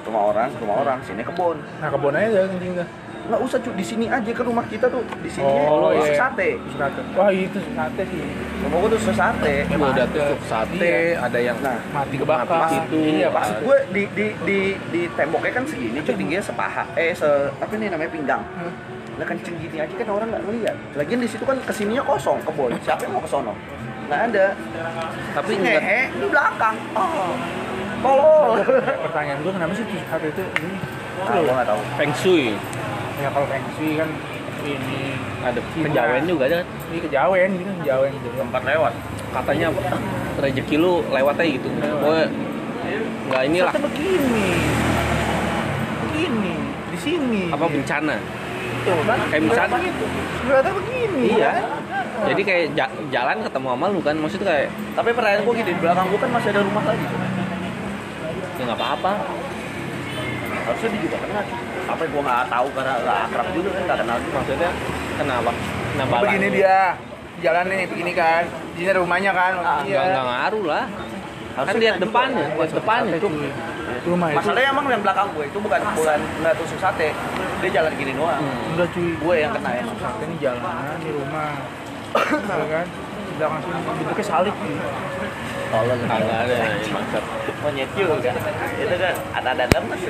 Rumah 0.00 0.22
orang, 0.32 0.48
rumah 0.56 0.76
orang, 0.80 0.98
sini 1.04 1.20
kebun 1.20 1.56
Nah 1.78 1.88
kebun 1.88 2.12
aja 2.12 2.48
kencing 2.48 2.74
dah. 2.74 2.88
Nggak 3.20 3.46
usah 3.46 3.58
cu, 3.62 3.70
di 3.76 3.84
sini 3.84 4.10
aja 4.10 4.26
ke 4.26 4.42
rumah 4.42 4.64
kita 4.66 4.88
tuh 4.88 5.04
Di 5.20 5.30
sini 5.30 5.44
Oh, 5.44 5.86
oh, 5.86 5.90
iya. 5.92 6.16
sate 6.18 6.56
Sate. 6.74 7.00
Wah 7.14 7.30
itu 7.30 7.58
sate 7.76 8.02
sih. 8.08 8.22
Rumah 8.64 8.76
gua 8.80 8.88
tuh 8.90 9.00
sate 9.12 9.54
udah 9.70 9.92
Ada. 9.92 10.04
tusuk 10.08 10.40
sate, 10.48 10.80
Iya. 10.82 11.20
ada 11.20 11.38
yang 11.38 11.56
Nah 11.60 11.78
Mati 11.92 12.16
kebakar. 12.16 12.48
Mati 12.48 12.76
itu. 12.80 12.96
Iya 13.20 13.28
Maksud 13.30 13.56
gue 13.60 13.78
di 13.92 14.02
di 14.16 14.26
di 14.42 14.58
di 14.88 15.02
temboknya 15.14 15.52
kan 15.52 15.64
segini, 15.68 16.00
cuy 16.00 16.16
tingginya 16.16 16.42
sepaha, 16.42 16.82
eh 16.96 17.12
se 17.12 17.28
apa 17.54 17.70
nih 17.76 17.92
namanya 17.92 18.10
pinggang. 18.10 18.42
Hmm. 18.56 18.72
Lah 19.14 19.26
kencing 19.28 19.52
gini 19.60 19.76
aja 19.78 19.94
kan 19.94 20.08
orang 20.08 20.28
nggak 20.32 20.42
ngeliat. 20.48 20.76
Lagian 20.96 21.20
di 21.20 21.28
situ 21.28 21.44
kan 21.44 21.60
ke 21.60 21.70
sininya 21.70 22.02
kosong 22.02 22.40
kebun. 22.40 22.72
Siapa 22.80 23.04
yang 23.04 23.12
mau 23.14 23.22
ke 23.22 23.28
sono? 23.28 23.52
Nggak 24.10 24.22
ada. 24.34 24.46
tapi 25.30 25.52
Si 25.54 25.62
ngehe 25.62 26.00
di 26.10 26.26
belakang. 26.26 26.74
Oh, 26.98 27.30
tolol. 28.02 28.58
Pertanyaan 29.06 29.38
gue 29.38 29.52
kenapa 29.54 29.72
sih 29.78 29.84
tuh 29.86 30.02
sate 30.10 30.26
itu 30.34 30.42
ini? 30.58 30.74
Ah, 31.22 31.38
gua 31.38 31.52
nggak 31.62 31.68
tahu. 31.70 31.80
feng 31.94 32.12
shui. 32.18 32.58
Ya 33.22 33.28
kalau 33.30 33.46
feng 33.46 33.62
shui 33.78 33.92
kan 33.94 34.10
ini 34.66 35.14
Ada 35.40 35.60
Cina. 35.72 35.84
kejawen 35.88 36.22
juga 36.26 36.44
ada. 36.50 36.58
ini 36.90 36.98
kejawen 37.06 37.48
gitu 37.54 37.70
kan 37.70 37.76
kejawen 37.86 38.10
gitu. 38.18 38.26
Tempat 38.34 38.62
lewat. 38.66 38.92
Katanya 39.30 39.66
apa? 39.70 39.80
Rezeki 40.42 40.76
lu 40.82 40.92
lewat 41.06 41.34
aja 41.38 41.50
gitu. 41.54 41.68
Pokoknya 41.70 42.26
enggak 43.30 43.42
inilah 43.46 43.72
Sate 43.72 43.82
begini. 43.86 44.48
Begini 46.02 46.54
di 46.90 46.98
sini. 46.98 47.42
apa 47.54 47.64
bencana. 47.70 48.16
Tuh 48.80 49.02
kan? 49.06 49.18
Kayak 49.30 49.78
gitu. 49.86 50.04
Ternyata 50.50 50.70
begini. 50.74 51.24
Iya. 51.38 51.52
kan? 51.62 51.89
Jadi 52.20 52.42
kayak 52.42 52.64
ja- 52.74 52.94
jalan 53.10 53.36
ketemu 53.40 53.66
sama 53.68 53.86
lu 53.88 54.00
kan, 54.00 54.14
maksudnya 54.14 54.46
kayak 54.46 54.68
Tapi 54.92 55.08
pertanyaan 55.10 55.42
gue 55.42 55.54
gini, 55.56 55.70
di 55.70 55.80
belakang 55.80 56.06
gue 56.08 56.18
kan 56.18 56.30
masih 56.30 56.48
ada 56.50 56.60
rumah 56.60 56.84
lagi. 56.84 57.06
ya 58.52 58.62
nggak 58.62 58.76
apa-apa. 58.76 59.12
Harusnya 60.60 60.88
dia 60.90 61.00
juga 61.00 61.16
kena. 61.18 61.40
cuy. 61.42 61.58
Apa 61.88 62.02
gue 62.04 62.22
nggak 62.22 62.42
tahu 62.46 62.66
karena 62.70 62.94
nggak 63.00 63.18
akrab 63.26 63.46
juga 63.50 63.68
kan 63.70 63.82
nggak 63.82 63.98
kenal 63.98 64.16
juga. 64.20 64.34
Maksudnya 64.36 64.70
kenapa? 65.16 65.50
Kenapa? 65.90 66.14
Begini 66.20 66.46
dia 66.52 66.76
jalan 67.40 67.64
nih 67.66 67.86
begini 67.88 68.12
kan. 68.12 68.42
Di 68.70 68.78
sini 68.78 68.92
rumahnya 68.94 69.32
kan. 69.32 69.52
Ah, 69.58 69.80
Nggak 69.80 70.04
nggak 70.06 70.26
ngaruh 70.26 70.64
lah. 70.66 70.84
Kan 71.50 71.66
Harusnya 71.66 71.80
lihat 71.82 71.94
kena 71.96 72.04
depannya, 72.06 72.46
lihat 72.54 72.72
depannya 72.72 73.16
tuh. 73.18 73.30
Rumah 74.00 74.26
itu. 74.30 74.36
Masalahnya 74.38 74.68
emang 74.70 74.84
yang 74.86 75.02
belakang 75.02 75.28
gue 75.34 75.44
itu 75.50 75.58
bukan 75.58 75.80
bukan 75.92 76.20
nggak 76.40 76.54
tusuk 76.56 76.78
sate. 76.78 77.08
Dia 77.60 77.70
jalan 77.74 77.92
gini 77.96 78.12
doang. 78.14 78.38
Hmm. 78.38 78.70
Enggak 78.72 78.88
cuy. 78.92 79.08
Gue 79.18 79.34
yang 79.40 79.52
kena 79.52 79.70
ya. 79.72 79.82
Sate 79.98 80.22
ini 80.24 80.36
jalanan 80.38 80.96
di 81.00 81.10
rumah. 81.10 81.79
Iya 82.12 82.66
kan? 82.68 82.86
Belakang 83.36 83.60
sini 83.62 83.80
bentuknya 83.80 84.24
salib. 84.24 84.54
Tolong 85.70 86.00
Kagak 86.02 86.38
ada 86.40 86.54
ya, 86.56 86.66
maksud. 86.90 87.22
monyet 87.62 87.90
juga. 87.94 88.30
Itu 88.76 88.94
kan 88.96 89.14
ada 89.32 89.48
ada 89.54 89.64
lemes. 89.70 90.00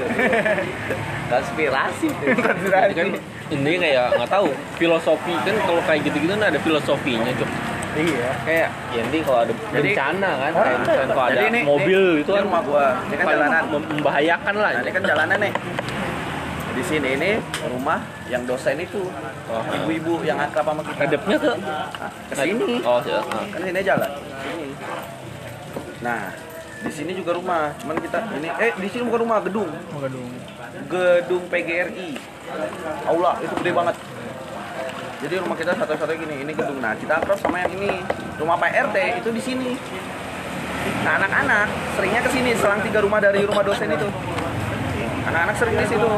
Konspirasi. 1.29 2.09
Jadi 2.11 2.95
kan 2.97 3.09
ini 3.51 3.73
kayak 3.77 4.07
nggak 4.17 4.31
tahu 4.31 4.49
filosofi 4.75 5.35
kan 5.39 5.55
kalau 5.61 5.83
kayak 5.85 6.01
gitu-gitu 6.03 6.33
kan 6.33 6.49
ada 6.49 6.59
filosofinya 6.59 7.33
cuk 7.35 7.51
Iya. 7.91 8.31
kayak 8.47 8.69
ya 8.89 9.01
nanti 9.03 9.19
kalau 9.21 9.43
ada 9.43 9.51
Jadi- 9.51 9.91
bencana 9.91 10.31
kan 10.39 10.51
kayak 10.55 10.79
misalkan 10.79 11.09
kalau 11.11 11.27
ada 11.27 11.43
ini- 11.45 11.65
mobil 11.67 12.03
ini- 12.15 12.23
itu 12.23 12.31
kan 12.31 12.43
rumah 12.47 12.63
gua. 12.63 12.87
Ini 13.03 13.15
kan 13.17 13.27
jalanan. 13.29 13.63
mem- 13.67 13.89
membahayakan 13.91 14.55
lah 14.57 14.71
Nah, 14.71 14.81
ini 14.81 14.91
kan 14.91 15.03
jalanan 15.05 15.39
nih. 15.41 15.53
Di 16.81 16.97
sini 16.97 17.13
ini 17.13 17.37
rumah 17.69 18.01
yang 18.33 18.49
dosen 18.49 18.81
itu. 18.81 19.05
Oh. 19.53 19.61
Ibu-ibu 19.85 20.25
yang 20.25 20.41
akrab 20.41 20.65
sama 20.65 20.81
kita. 20.81 20.97
ngadepnya 20.97 21.37
ke 21.37 21.53
ke 22.33 22.35
sini. 22.41 22.81
oh 22.81 22.99
ya. 23.05 23.21
ah. 23.21 23.45
Kan 23.53 23.61
sini 23.69 23.81
jalan. 23.85 24.11
Sini. 24.17 24.69
Nah, 26.01 26.33
di 26.81 26.89
sini 26.89 27.13
juga 27.13 27.37
rumah. 27.37 27.77
Cuman 27.85 28.01
kita 28.01 28.19
ini 28.33 28.49
eh 28.49 28.73
di 28.81 28.89
sini 28.89 29.05
bukan 29.05 29.21
rumah, 29.29 29.45
gedung. 29.45 29.69
Moga 29.93 30.09
dong. 30.09 30.33
Gedung 30.89 31.45
PGRI. 31.53 32.17
Aula 33.05 33.37
itu 33.45 33.55
gede 33.61 33.73
banget. 33.77 33.97
Jadi 35.21 35.35
rumah 35.37 35.57
kita 35.61 35.77
satu-satu 35.77 36.17
gini, 36.17 36.49
ini 36.49 36.53
gedung. 36.57 36.81
Nah, 36.81 36.97
kita 36.97 37.21
akrab 37.21 37.37
sama 37.45 37.61
yang 37.61 37.77
ini. 37.77 38.01
Rumah 38.41 38.57
Pak 38.57 38.73
RT 38.89 38.97
itu 39.21 39.29
di 39.37 39.43
sini. 39.45 39.71
Nah, 41.05 41.21
anak-anak 41.21 41.69
seringnya 41.93 42.25
ke 42.25 42.31
sini 42.33 42.57
selang 42.57 42.81
tiga 42.81 43.05
rumah 43.05 43.21
dari 43.21 43.45
rumah 43.45 43.61
dosen 43.61 43.93
itu. 43.93 44.09
Anak-anak 45.29 45.55
sering 45.61 45.75
di 45.77 45.87
situ. 45.89 46.11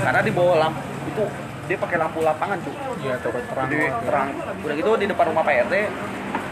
Karena 0.00 0.20
di 0.24 0.32
bawah 0.32 0.56
lampu 0.56 0.80
itu 1.10 1.24
dia 1.66 1.76
pakai 1.76 1.96
lampu 1.98 2.18
lapangan 2.22 2.58
tuh. 2.62 2.74
Iya, 3.02 3.14
toko 3.20 3.38
terang. 3.42 3.68
Jadi 3.68 3.88
terang. 4.06 4.28
Udah 4.62 4.74
gitu 4.78 4.90
di 4.96 5.06
depan 5.10 5.24
rumah 5.34 5.42
Pak 5.42 5.54
RT 5.66 5.74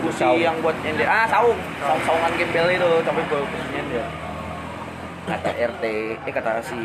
kursi 0.04 0.20
Saung. 0.20 0.36
yang 0.36 0.56
buat 0.60 0.76
nyender 0.84 1.08
ah 1.08 1.24
saung 1.24 1.56
saung 1.80 2.02
saungan 2.04 2.32
gembel 2.36 2.66
itu 2.68 2.90
tapi 3.08 3.20
gue 3.24 3.40
kursi 3.40 3.68
nyender 3.72 4.06
kata 5.24 5.50
RT 5.56 5.84
eh 6.20 6.32
kata 6.32 6.60
si 6.60 6.80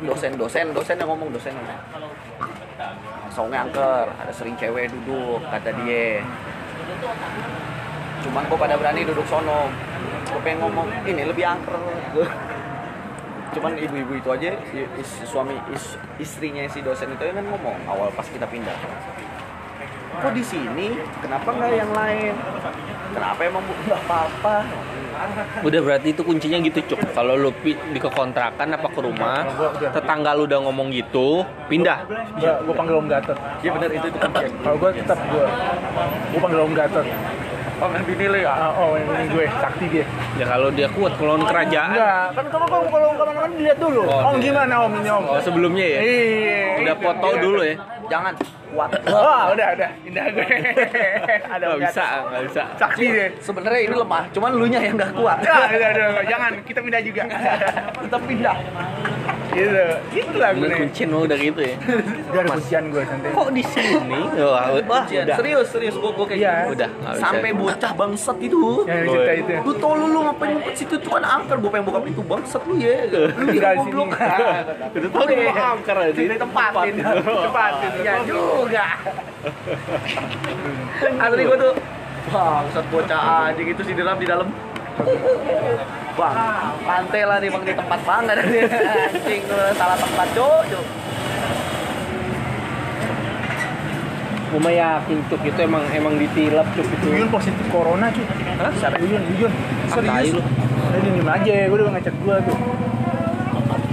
dosen 0.00 0.32
dosen 0.40 0.66
dosen 0.72 0.96
yang 0.96 1.08
ngomong 1.12 1.28
dosen 1.28 1.52
yang 1.52 1.68
saungnya 3.28 3.68
angker 3.68 4.08
ada 4.08 4.32
sering 4.32 4.56
cewek 4.56 4.88
duduk 4.88 5.44
kata 5.52 5.76
dia 5.84 6.24
cuman 8.24 8.42
kok 8.48 8.56
pada 8.60 8.74
berani 8.80 9.04
duduk 9.04 9.26
sono 9.28 9.68
gue 10.32 10.40
pengen 10.40 10.64
ngomong 10.64 10.88
ini 11.04 11.28
lebih 11.28 11.44
angker 11.44 11.76
cuman 13.52 13.72
ibu-ibu 13.76 14.12
itu 14.16 14.28
aja 14.28 14.50
is- 14.96 15.20
suami 15.24 15.56
is- 15.70 15.96
istrinya 16.18 16.64
si 16.66 16.80
dosen 16.80 17.12
itu 17.12 17.22
kan 17.22 17.44
ngomong 17.44 17.76
awal 17.84 18.08
pas 18.10 18.24
kita 18.24 18.44
pindah. 18.44 18.74
Kok 20.12 20.32
di 20.32 20.44
sini? 20.44 20.92
Kenapa 21.20 21.48
nggak 21.48 21.72
yang 21.72 21.92
lain? 21.92 22.32
Kenapa 23.12 23.40
emang 23.42 23.62
bu- 23.64 23.80
nggak 23.84 24.00
apa-apa? 24.04 24.56
Udah 25.62 25.80
berarti 25.84 26.16
itu 26.16 26.22
kuncinya 26.24 26.58
gitu 26.58 26.80
cuk. 26.82 27.00
Kalau 27.12 27.36
lu 27.36 27.50
di 27.62 28.00
kekontrakan 28.00 28.74
apa 28.74 28.88
ke 28.90 29.00
rumah 29.00 29.44
tetangga 29.92 30.34
lu 30.34 30.48
udah 30.48 30.58
ngomong 30.66 30.88
gitu 30.90 31.46
pindah. 31.68 32.08
Gua, 32.36 32.52
gua 32.64 32.74
panggil 32.74 32.94
Om 32.98 33.06
Gatot. 33.06 33.38
iya 33.60 33.70
benar 33.70 33.90
itu 33.92 34.06
itu 34.08 34.18
kunci 34.18 34.44
Kalau 34.64 34.76
gua 34.80 34.90
tetap 34.90 35.18
gua 35.30 35.46
gua 36.32 36.40
panggil 36.40 36.60
Om 36.64 36.74
Gatot. 36.74 37.06
Oh 37.82 37.90
yang 37.90 38.04
dinilai 38.04 38.40
ya 38.40 38.52
Ah, 38.52 38.70
oh, 38.72 38.94
yang 38.94 39.10
ini 39.10 39.26
gue, 39.28 39.46
sakti 39.52 39.84
dia. 39.88 40.04
ya 40.34 40.44
kalau 40.46 40.68
dia 40.70 40.86
kuat 40.88 41.12
melawan 41.16 41.42
kerajaan 41.42 41.90
Enggak, 41.90 42.26
kan 42.32 42.46
kalau 42.48 42.66
kalau 42.68 42.86
kalau 42.86 43.08
ke 43.10 43.24
mana-mana 43.24 43.52
dilihat 43.52 43.78
dulu. 43.78 44.00
Oh, 44.04 44.20
om 44.24 44.36
gimana 44.38 44.74
Om 44.80 44.92
ini 44.96 45.10
Om? 45.10 45.24
oh 45.26 45.40
sebelumnya 45.40 45.84
ya 45.84 45.98
Iya. 46.00 46.60
udah 46.80 46.96
foto 46.96 47.28
dulu 47.36 47.60
ya 47.60 47.74
jangan 48.08 48.32
kuat 48.68 48.90
Wah, 49.04 49.52
udah, 49.52 49.68
udah. 49.74 49.90
Indah 50.02 50.24
gue. 50.30 50.46
Ada 51.52 51.64
nggak 51.66 51.74
Om 51.74 51.80
bisa 51.82 52.04
Gatot. 52.04 52.24
nggak 52.24 52.42
bisa 52.46 52.62
Sakti 52.74 53.04
deh. 53.06 53.28
sebenarnya 53.38 53.80
ini 53.82 53.94
lemah 53.94 54.22
cuman 54.30 54.50
lu 54.52 54.66
nya 54.66 54.80
yang 54.80 54.94
nggak 54.94 55.12
kuat 55.12 55.38
Ya, 55.42 55.56
udah, 55.66 55.88
udah. 55.92 56.24
jangan 56.24 56.50
kita 56.62 56.80
pindah 56.80 57.00
juga. 57.02 57.22
kita 57.98 58.16
pindah 58.22 58.56
gitu. 59.52 59.82
Gitu 60.10 60.34
lah 60.36 60.50
gue. 60.52 60.68
Kuncin 60.72 61.06
mau 61.08 61.22
udah 61.22 61.38
gitu 61.38 61.60
ya? 61.60 61.74
Udah 62.28 62.40
ada 62.40 62.50
kuncian 62.52 62.84
gue 62.88 63.02
santai. 63.04 63.30
kok 63.30 63.48
di 63.52 63.62
sini? 63.62 64.20
Wah, 64.40 64.64
wah 64.82 65.04
Iya, 65.06 65.20
udah 65.24 65.36
serius 65.36 65.66
serius 65.68 65.94
gua, 65.96 66.10
gua 66.12 66.26
kayak 66.26 66.40
Iya. 66.40 66.52
gitu. 66.52 66.72
udah 66.74 66.88
sampai 67.16 67.50
bocah 67.52 67.92
bangsat 67.92 68.36
itu. 68.40 68.60
Yang 68.84 69.06
cerita 69.08 69.32
itu. 69.36 69.52
lu 69.62 69.72
tolol 69.76 70.08
lu 70.08 70.20
ngapain 70.24 70.50
ngumpet 70.52 70.74
situ? 70.74 70.94
Tuh 70.96 71.10
kan 71.12 71.24
angker. 71.24 71.56
Gua 71.60 71.70
pengen 71.70 71.86
buka 71.86 72.00
pintu 72.00 72.22
bangsat 72.24 72.62
lu 72.64 72.74
ya. 72.76 72.96
Lu 73.08 73.46
ya 73.52 73.70
di 73.72 73.80
sini. 73.84 73.92
goblok 73.92 74.10
udah 74.92 75.10
tahu 75.12 75.24
dia 75.26 75.36
mau 75.36 75.64
angker 75.76 75.96
aja. 75.96 76.12
Ditempatin 76.16 76.94
Tepatin. 77.22 77.92
ya 78.00 78.14
juga. 78.24 78.86
Asli 81.24 81.42
gua 81.44 81.56
tuh 81.58 81.72
bangsat 82.30 82.84
bocah 82.88 83.20
aja 83.50 83.60
gitu 83.60 83.80
sih 83.82 83.92
di 83.92 84.00
dalam 84.00 84.16
di 84.16 84.26
dalam 84.26 84.48
bang 86.14 86.34
pantai 86.84 87.22
lah 87.24 87.36
nih 87.40 87.48
bang 87.48 87.64
di 87.64 87.74
tempat 87.74 88.00
banget 88.04 88.36
anjing 88.44 89.42
lu 89.48 89.56
salah 89.76 89.96
tempat 89.98 90.28
cok 90.36 90.64
Mama 94.52 94.68
yakin 94.68 95.16
cuk 95.32 95.48
itu 95.48 95.60
emang 95.64 95.80
emang 95.96 96.20
ditilap 96.20 96.68
cuk 96.76 96.84
itu 96.84 97.08
Uyun 97.08 97.32
positif 97.32 97.64
corona 97.72 98.12
cuy. 98.12 98.20
Hah? 98.60 98.68
Siapa 98.76 99.00
Uyun? 99.00 99.24
Uyun. 99.32 99.48
Tai 99.88 100.28
lu 100.28 100.44
Udah 100.44 101.00
diem 101.00 101.24
aja, 101.24 101.72
gue 101.72 101.76
udah 101.80 101.88
ngecek 101.96 102.12
gue 102.20 102.36
tuh. 102.44 102.56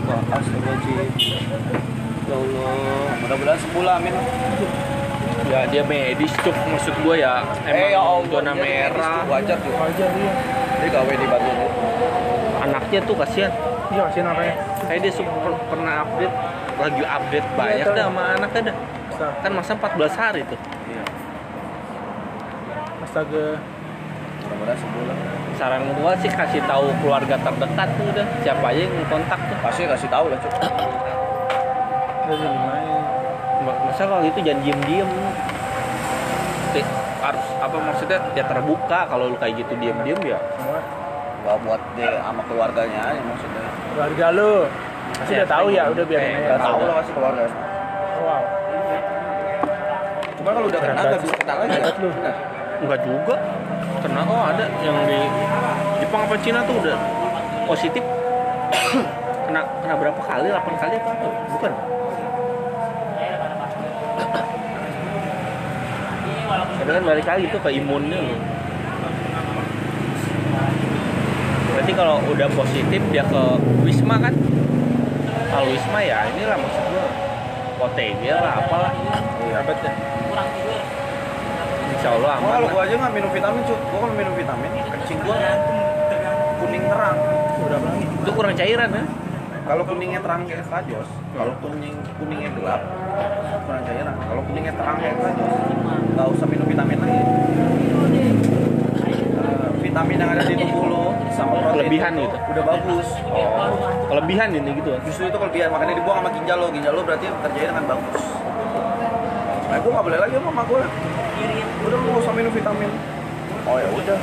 Astagfirullahaladzim 0.10 1.08
Ya 2.28 2.36
Allah 2.36 3.14
Mudah-mudahan 3.24 3.60
sembuh 3.62 3.84
lah 3.88 3.96
amin 4.02 4.14
ya 5.50 5.66
dia 5.66 5.82
medis 5.82 6.30
cuk 6.46 6.54
maksud 6.54 6.94
gua 7.02 7.18
ya 7.18 7.42
emang 7.66 7.90
Eh 7.90 7.90
ya 7.98 8.02
Allah 8.06 8.30
zona 8.30 8.54
merah 8.54 9.26
Wajar 9.26 9.58
tuh 9.58 9.74
Aja 9.82 10.06
dia. 10.14 10.32
Dia 10.80 10.90
gawe 10.94 11.10
di 11.10 11.26
batu 11.26 11.49
anaknya 12.60 13.00
tuh 13.08 13.16
kasihan. 13.16 13.52
Iya, 13.90 14.02
kasihan 14.12 14.26
makanya. 14.30 14.56
kayak 14.86 15.00
dia 15.06 15.14
super 15.14 15.54
pernah 15.70 15.94
update 16.06 16.36
lagi 16.80 17.04
update 17.04 17.48
banyak 17.54 17.86
tahu. 17.86 17.98
dah 17.98 18.06
sama 18.08 18.24
anaknya 18.38 18.62
dah. 18.72 18.76
Kan 19.44 19.52
masa 19.52 19.72
14 19.76 20.16
hari 20.16 20.42
tuh. 20.48 20.60
Iya. 20.88 21.04
Astaga. 23.04 23.48
Sembuh 24.50 25.04
lah. 25.06 25.18
Saran 25.60 25.82
gua 26.00 26.16
sih 26.24 26.32
kasih 26.32 26.64
tahu 26.64 26.88
keluarga 27.04 27.36
terdekat 27.36 27.90
tuh 28.00 28.06
udah 28.16 28.26
siapa 28.46 28.66
aja 28.72 28.82
yang 28.86 29.08
kontak 29.12 29.40
tuh. 29.50 29.58
Pasti 29.60 29.82
kasih 29.86 30.10
tahu 30.10 30.26
lah? 30.32 30.40
Ma- 33.60 33.80
masa 33.90 34.04
kalau 34.08 34.22
gitu 34.24 34.40
jangan 34.40 34.62
diem 34.64 34.80
diem 34.88 35.10
harus 37.20 37.46
apa 37.60 37.76
maksudnya 37.76 38.18
ya 38.38 38.44
terbuka. 38.48 39.00
Kalau 39.10 39.34
lu 39.34 39.38
kayak 39.38 39.54
gitu 39.60 39.74
diem 39.78 39.98
diem 40.08 40.22
ya 40.24 40.40
Semua 41.40 41.56
Gak 41.56 41.64
buat 41.64 41.80
dia 41.96 42.20
sama 42.20 42.44
keluarganya 42.52 43.16
aja 43.16 43.22
maksudnya. 43.24 43.64
Keluarga 43.96 44.28
lu. 44.36 44.68
Pasti 45.16 45.34
Ya, 45.34 45.38
udah 45.40 45.48
tahu 45.48 45.72
ya, 45.72 45.88
udah 45.88 46.04
biarin 46.04 46.36
kayak 46.36 46.44
aja. 46.44 46.52
Gak 46.52 46.60
tahu 46.68 46.84
lah 46.84 47.00
kasih 47.00 47.16
keluarga 47.16 47.48
Wow. 48.20 48.44
Cuma 50.36 50.52
kalau 50.52 50.68
udah 50.68 50.80
kena 50.84 51.00
gak 51.00 51.24
bisa 51.24 51.40
kena 51.40 51.64
lagi 51.64 51.72
Hebat 51.80 51.96
lu. 52.04 52.12
Enggak 52.84 53.00
juga. 53.08 53.36
Kena 54.04 54.22
oh 54.28 54.44
ada 54.52 54.68
yang 54.84 55.00
di 55.08 55.20
Jepang 56.04 56.28
apa 56.28 56.36
Cina 56.44 56.60
tuh 56.68 56.76
udah 56.84 57.00
positif. 57.68 58.04
Kena 59.50 59.66
kena 59.82 59.98
berapa 59.98 60.22
kali? 60.22 60.46
8 60.52 60.78
kali 60.78 60.94
apa? 61.00 61.12
Bukan. 61.56 61.72
Tapi 66.80 66.92
kan 66.92 67.04
balik 67.08 67.26
lagi 67.26 67.48
tuh 67.50 67.60
ke 67.64 67.70
imunnya. 67.74 68.20
loh. 68.20 68.38
Berarti 71.80 71.96
kalau 71.96 72.19
udah 72.30 72.48
positif 72.54 73.02
dia 73.10 73.24
ke 73.24 73.44
Wisma 73.82 74.16
kan? 74.20 74.34
Kalau 75.50 75.68
Wisma 75.68 76.00
ya 76.00 76.30
inilah 76.30 76.58
maksud 76.58 76.84
gua 76.88 77.06
OTG 77.80 78.22
lah 78.30 78.54
apalah. 78.60 78.92
Iya 79.42 79.60
betul 79.64 79.92
Insya 81.90 82.10
Allah 82.16 82.32
aman. 82.38 82.50
kalau 82.54 82.68
gua 82.70 82.82
aja 82.86 82.96
gak 82.96 83.12
minum 83.12 83.28
vitamin 83.30 83.62
cok 83.66 83.80
Gua 83.82 84.00
kalau 84.00 84.16
minum 84.16 84.34
vitamin 84.34 84.70
Kencing 84.72 85.20
gua 85.20 85.36
kuning 86.60 86.84
terang 86.86 87.18
Udah 87.60 87.68
berapa 87.76 87.88
lagi? 87.92 88.06
Itu 88.08 88.32
kurang 88.32 88.54
cairan 88.56 88.90
ya? 88.94 89.04
kalau 89.60 89.86
kuningnya 89.86 90.18
terang 90.18 90.50
kayak 90.50 90.66
Stajos 90.66 91.06
kalau 91.30 91.54
kuning 91.62 91.94
kuningnya 92.18 92.50
gelap 92.58 92.82
kurang 93.70 93.86
cairan 93.86 94.18
kalau 94.18 94.42
kuningnya 94.42 94.74
terang 94.74 94.98
kayak 94.98 95.14
Stajos 95.14 95.54
nggak 96.10 96.28
usah 96.34 96.48
minum 96.50 96.66
vitamin 96.66 96.98
lagi 96.98 97.22
Eh, 99.40 99.70
vitamin 99.80 100.18
yang 100.18 100.32
ada 100.34 100.42
di 100.42 100.56
tubuh 100.58 100.86
lo 100.90 101.09
sama 101.40 101.54
protein 101.56 101.74
Kelebihan 101.88 102.12
itu 102.14 102.22
gitu? 102.28 102.38
udah 102.52 102.64
bagus 102.68 103.08
oh 103.32 103.48
Kelebihan 104.12 104.50
ini 104.52 104.70
gitu. 104.76 104.92
justru 105.08 105.24
itu 105.32 105.38
kelebihan 105.40 105.70
makanya 105.72 105.94
dibuang 105.96 106.18
sama 106.20 106.30
ginjal 106.36 106.58
lo 106.60 106.68
ginjal 106.70 106.94
lo 106.94 107.02
berarti 107.08 107.26
kerjanya 107.32 107.70
dengan 107.72 107.86
bagus 107.96 108.24
nah 109.70 109.78
gue 109.80 109.92
nggak 109.96 110.06
boleh 110.06 110.20
lagi 110.20 110.34
sama 110.36 110.48
mama 110.52 110.62
gue 110.68 110.82
udah 111.80 111.98
nggak 111.98 112.18
usah 112.20 112.34
minum 112.36 112.52
vitamin 112.52 112.92
oh 113.64 113.78
ya 113.80 113.88
udah 113.88 114.18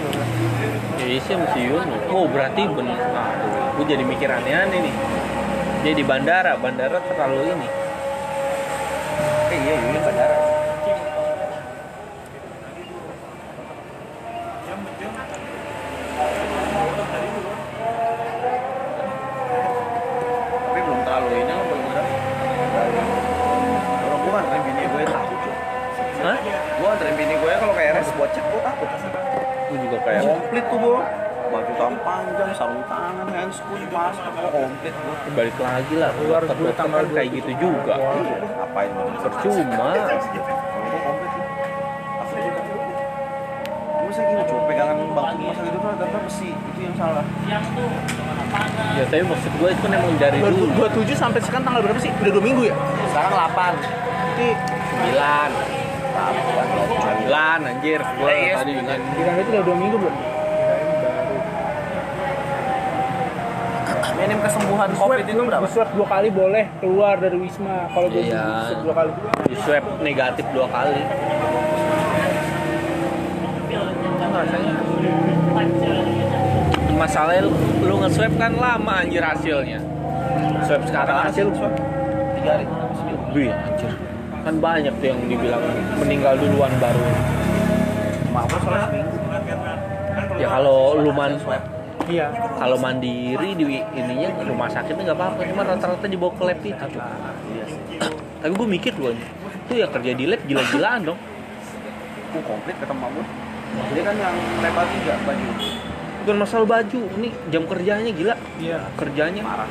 Ya 0.97 1.21
sih 1.23 1.37
mesti 1.39 1.61
Yun. 1.61 1.87
Oh 2.11 2.25
berarti 2.27 2.67
bener. 2.67 2.97
Aduh, 2.97 3.79
gue 3.79 3.95
jadi 3.95 4.01
mikir 4.03 4.27
aneh-aneh 4.27 4.81
nih. 4.81 4.95
Dia 5.85 5.93
di 5.93 6.03
bandara, 6.03 6.57
bandara 6.57 6.99
terlalu 7.05 7.53
ini. 7.53 7.69
eh 9.47 9.59
iya 9.61 9.75
iya 9.77 10.01
bandara 10.03 10.26
komplit 34.13 34.95
gue 34.95 35.17
balik 35.35 35.57
lagi 35.57 35.95
lah. 35.97 36.11
Keluar 36.15 36.43
gue 36.45 36.73
tanggal 36.73 37.03
kayak 37.09 37.29
gitu 37.33 37.51
juga. 37.59 37.95
Iya, 37.97 38.37
ngapain? 38.57 38.91
Percuma. 39.19 39.89
Saya 44.17 44.33
gini 44.33 44.49
coba 44.49 44.63
pegangan 44.65 44.97
bangku 45.13 45.45
masa 45.45 45.61
gitu 45.61 45.77
tuh 45.77 45.91
ada 45.93 46.07
besi 46.25 46.49
itu 46.49 46.81
yang 46.81 46.95
salah. 46.97 47.21
Ya 48.97 49.05
tapi 49.05 49.23
maksud 49.29 49.53
gue 49.53 49.69
itu 49.69 49.81
kan 49.85 49.93
emang 49.93 50.17
dari 50.17 50.39
dulu. 50.41 50.73
27 50.73 51.13
sampai 51.13 51.41
sekarang 51.45 51.69
tanggal 51.69 51.85
berapa 51.85 52.01
sih? 52.01 52.09
Udah 52.25 52.33
dua 52.33 52.41
minggu 52.41 52.63
ya? 52.65 52.75
Sekarang 53.13 53.33
8 53.37 53.77
Berarti 53.77 54.49
Sembilan. 54.89 55.51
Sembilan 56.97 57.59
anjir. 57.69 58.01
Gue 58.01 58.25
Eh, 58.25 58.39
iya, 58.41 58.55
tadi 58.57 58.73
sembilan. 58.73 58.99
kira 59.13 59.31
itu 59.37 59.51
udah 59.53 59.65
dua 59.69 59.77
minggu 59.77 59.97
belum? 60.01 60.15
Kesembuhan 64.47 64.91
COVID 64.95 65.19
itu 65.27 65.43
berapa? 65.43 65.67
Swab 65.67 65.91
dua 65.99 66.07
kali 66.07 66.29
boleh 66.31 66.65
keluar 66.79 67.15
dari 67.19 67.37
wisma. 67.37 67.91
Kalau 67.91 68.09
gue 68.09 68.23
Iya. 68.31 68.71
swab 68.71 68.81
dua 68.87 68.95
kali. 68.95 69.11
di 69.51 69.57
swab 69.59 69.85
negatif 70.01 70.45
dua 70.55 70.67
kali. 70.71 71.03
Kan 74.17 74.31
rasanya 74.33 74.73
masalahnya 76.97 77.43
lu, 77.45 77.53
lu 77.85 77.95
nge-swab 78.01 78.33
kan 78.41 78.53
lama 78.57 78.95
anjir 79.05 79.21
hasilnya. 79.21 79.79
Swab 80.65 80.83
sekarang 80.89 81.17
hasil 81.29 81.47
swab? 81.53 81.73
Tiga 82.41 82.51
hari. 82.57 82.67
Wih 83.37 83.53
anjir. 83.53 83.93
Kan 84.47 84.55
banyak 84.63 84.95
tuh 85.03 85.07
yang 85.11 85.21
dibilang 85.27 85.63
meninggal 86.01 86.35
duluan 86.41 86.73
baru. 86.81 87.05
Maaf. 88.33 88.53
Ya 90.37 90.49
kalau 90.53 91.01
lu 91.01 91.11
man 91.13 91.37
Iya. 92.07 92.31
kalau 92.63 92.79
mandiri 92.79 93.51
di 93.59 93.83
ininya 93.83 94.31
rumah 94.47 94.71
sakitnya 94.71 95.11
nggak 95.11 95.19
apa-apa, 95.19 95.41
cuma 95.51 95.63
rata-rata 95.67 96.07
dibawa 96.07 96.33
ke 96.39 96.43
lab 96.47 96.61
itu. 96.63 96.87
Iya 97.51 97.65
sih. 97.67 97.99
Tapi 98.39 98.53
gue 98.55 98.69
mikir 98.79 98.93
dulu, 98.95 99.11
itu 99.11 99.73
ya 99.75 99.87
kerja 99.91 100.13
di 100.15 100.25
lab 100.31 100.41
gila-gilaan 100.47 101.01
dong. 101.03 101.19
Gue 102.31 102.43
komplit 102.47 102.79
mama 102.87 103.11
gue. 103.11 103.27
Dia 103.93 104.03
kan 104.07 104.15
yang 104.17 104.37
level 104.63 104.87
3 104.87 105.27
baju. 105.27 105.49
Bukan 106.23 106.37
masalah 106.43 106.67
baju, 106.67 107.01
ini 107.19 107.29
jam 107.51 107.63
kerjanya 107.67 108.11
gila. 108.15 108.35
Iya. 108.63 108.79
Kerjanya 108.99 109.43
Marah. 109.43 109.71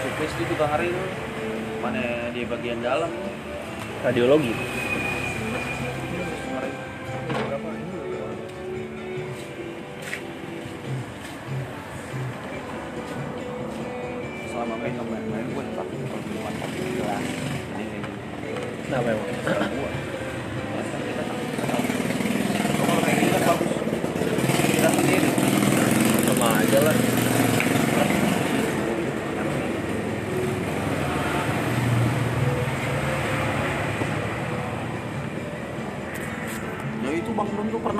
Supis 0.00 0.32
itu 0.40 0.54
ngeri 0.56 0.88
lu. 0.92 1.04
Mana 1.80 2.28
di 2.32 2.44
bagian 2.44 2.84
dalam 2.84 3.08
radiologi. 4.04 4.52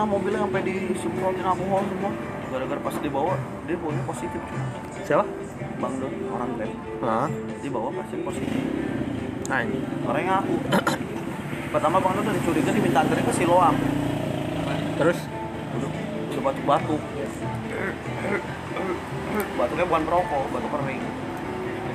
Pernah 0.00 0.16
mobilnya 0.16 0.40
sampai 0.48 0.64
disemprotin 0.64 1.44
alkohol 1.44 1.84
semua. 1.84 2.10
Gara-gara 2.48 2.80
pas 2.80 2.96
dibawa 3.04 3.36
dia 3.68 3.76
baunya 3.76 4.02
positif. 4.08 4.40
Siapa? 5.04 5.24
Bang 5.76 5.94
Don 6.00 6.12
orang 6.32 6.50
lab 6.56 6.72
Hah? 7.04 7.28
dibawa 7.60 7.92
pasti 8.00 8.16
positif. 8.24 8.64
Anjing. 9.52 9.84
Orang 10.08 10.22
yang 10.24 10.40
aku. 10.40 10.56
Pertama 11.68 12.00
Bang 12.00 12.16
Don 12.16 12.24
dari 12.32 12.40
curiga 12.40 12.72
diminta 12.72 13.04
anterin 13.04 13.28
ke 13.28 13.34
Siloam. 13.36 13.76
Terus? 14.96 15.18
Udah, 15.76 15.90
udah 16.32 16.42
batuk-batuk. 16.48 17.02
Batuknya 19.60 19.84
bukan 19.84 20.02
perokok, 20.08 20.44
batuk 20.48 20.70
kering. 20.80 21.02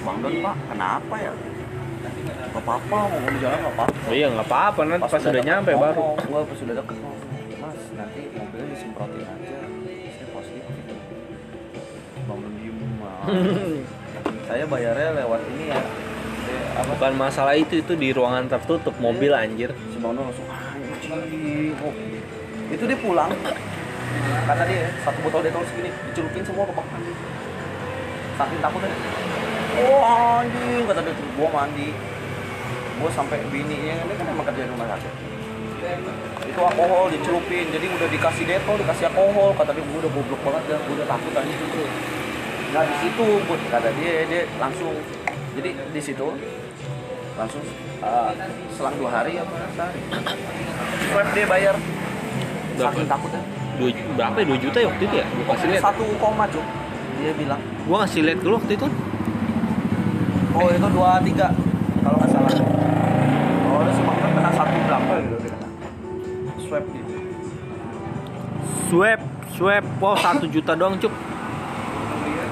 Bang 0.06 0.18
Don 0.22 0.36
Pak, 0.46 0.56
kenapa 0.70 1.16
ya? 1.18 1.34
Gak 2.54 2.62
apa-apa, 2.62 2.98
ngomong 3.18 3.34
di 3.34 3.40
jalan 3.42 3.58
gak 3.66 3.74
apa-apa. 3.82 3.98
Oh 4.06 4.14
iya 4.14 4.28
nggak 4.30 4.46
apa-apa 4.46 4.80
nanti 4.86 5.10
pas, 5.10 5.18
sudah 5.18 5.42
nyampe 5.42 5.74
baru. 5.74 6.14
Gue 6.22 6.42
pas 6.46 6.58
sudah 6.62 6.76
deket 6.78 6.98
Mas, 7.66 7.82
nanti 7.98 8.30
mobilnya 8.30 8.78
disemprotin 8.78 9.26
aja. 9.26 9.58
Saya 10.14 10.28
positif. 10.30 10.66
Bang 12.30 12.38
Don 12.46 12.54
diem. 12.62 12.78
"Ah." 13.02 13.26
Saya 14.54 14.70
bayarnya 14.70 15.18
lewat 15.26 15.42
ini 15.50 15.74
ya. 15.74 15.82
Apa 16.78 16.94
Bukan 16.94 17.18
masalah 17.18 17.58
itu 17.58 17.82
itu 17.82 17.98
di 17.98 18.14
ruangan 18.14 18.46
tertutup 18.46 18.94
mobil 19.02 19.34
anjir. 19.34 19.74
si 19.90 19.98
Bang 19.98 20.14
Don 20.14 20.30
langsung 20.30 20.46
"Ah, 20.46 20.78
anjing. 20.78 21.74
Oh. 21.82 21.94
Itu 22.70 22.86
dia 22.86 22.98
pulang. 23.02 23.34
Kata 24.46 24.64
dia 24.70 24.86
satu 25.02 25.20
botol 25.26 25.42
detol 25.42 25.66
segini 25.66 25.90
dicelupin 25.90 26.46
semua 26.46 26.70
ke 26.70 26.74
bak 26.78 26.86
mandi. 26.94 27.14
Saking 28.38 28.62
takutnya. 28.62 28.94
Oh 29.82 30.02
anjing 30.06 30.86
kata 30.86 31.02
dia 31.02 31.14
gua 31.34 31.50
mandi. 31.50 31.90
Gua 33.02 33.10
sampai 33.10 33.42
bininya 33.50 34.06
ini 34.06 34.14
kan 34.14 34.26
emang 34.30 34.46
kerja 34.54 34.62
di 34.62 34.70
rumah 34.70 34.86
sakit. 34.94 35.35
Itu 36.46 36.60
alkohol 36.62 37.12
dicelupin, 37.12 37.66
jadi 37.70 37.86
udah 37.90 38.08
dikasih 38.10 38.44
detol, 38.48 38.76
dikasih 38.80 39.06
alkohol. 39.12 39.50
Kata 39.54 39.72
dia 39.76 39.84
gua 39.84 39.98
udah 40.02 40.12
goblok 40.12 40.42
banget 40.42 40.64
dah, 40.70 40.80
gua 40.84 40.94
udah 40.98 41.08
takut 41.08 41.34
anjing 41.36 41.62
itu. 41.62 41.84
Nah 42.74 42.84
di 42.84 42.96
situ 43.00 43.26
Bud, 43.46 43.62
kata 43.70 43.90
dia 43.96 44.14
dia 44.26 44.42
langsung 44.58 44.94
jadi 45.56 45.70
di 45.72 46.02
situ 46.04 46.28
langsung 47.36 47.64
uh, 48.00 48.32
selang 48.72 48.96
dua 48.96 49.10
hari 49.12 49.36
apa 49.36 49.56
sehari 49.72 50.00
swab 51.12 51.28
dia 51.32 51.46
bayar 51.48 51.76
Berapa? 52.76 52.92
saking 52.92 53.08
takutnya 53.08 53.42
Dua, 53.76 53.90
berapa 54.16 54.38
ya? 54.40 54.46
2 54.56 54.64
juta 54.64 54.78
ya 54.80 54.88
waktu 54.88 55.04
itu 55.04 55.16
ya? 55.20 55.26
Gue 55.28 55.46
kasih 55.52 55.68
lihat. 55.68 55.84
satu 55.84 56.04
koma 56.16 56.48
cuk 56.48 56.64
dia 57.20 57.32
bilang 57.36 57.60
Gue 57.60 57.96
ngasih 58.00 58.22
lihat 58.24 58.40
dulu 58.40 58.56
waktu 58.56 58.74
itu. 58.76 58.88
oh 60.56 60.68
itu 60.72 60.88
dua 60.88 61.10
tiga 61.24 61.48
kalau 62.00 62.18
nggak 62.20 62.30
salah 62.32 62.52
oh 63.68 63.80
dia 63.84 63.94
sempat 63.96 64.16
kena 64.16 64.52
satu 64.56 64.76
berapa 64.88 65.14
gitu 65.24 65.55
swab 66.76 66.86
gitu 66.92 67.14
Swab, 68.86 69.20
swab, 69.56 69.84
wow 69.98 70.14
satu 70.14 70.46
juta 70.46 70.78
doang 70.78 70.94
cuk. 71.02 71.10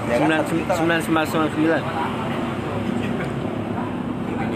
Ya 0.09 0.17
kan, 0.17 0.41
Sembilan 0.49 0.99
sembilan 1.05 1.27
sembilan 1.29 1.49
sembilan 1.53 1.81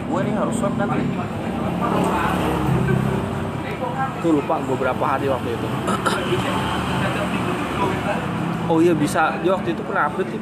gue 0.07 0.19
nih 0.23 0.33
harus 0.39 0.55
swab 0.57 0.73
nanti. 0.79 1.03
Tuh 4.23 4.31
lupa 4.33 4.55
gue 4.65 4.77
berapa 4.79 5.03
hari 5.05 5.27
waktu 5.29 5.49
itu. 5.53 5.67
Oh 8.67 8.81
iya 8.81 8.97
bisa, 8.97 9.37
dia 9.45 9.53
waktu 9.53 9.77
itu 9.77 9.81
pernah 9.85 10.09
update 10.09 10.29
sih. 10.33 10.41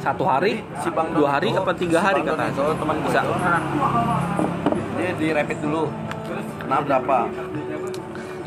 Satu 0.00 0.24
hari, 0.24 0.64
si 0.80 0.88
bang 0.88 1.08
dua 1.12 1.28
hari, 1.36 1.52
apa 1.52 1.76
tiga 1.76 2.00
si 2.00 2.06
hari 2.08 2.20
kata 2.24 2.48
teman 2.56 2.96
Bisa. 3.04 3.20
dia 4.96 5.10
di 5.18 5.28
rapid 5.34 5.58
dulu 5.60 5.90
nah 6.64 6.78
berapa 6.80 7.16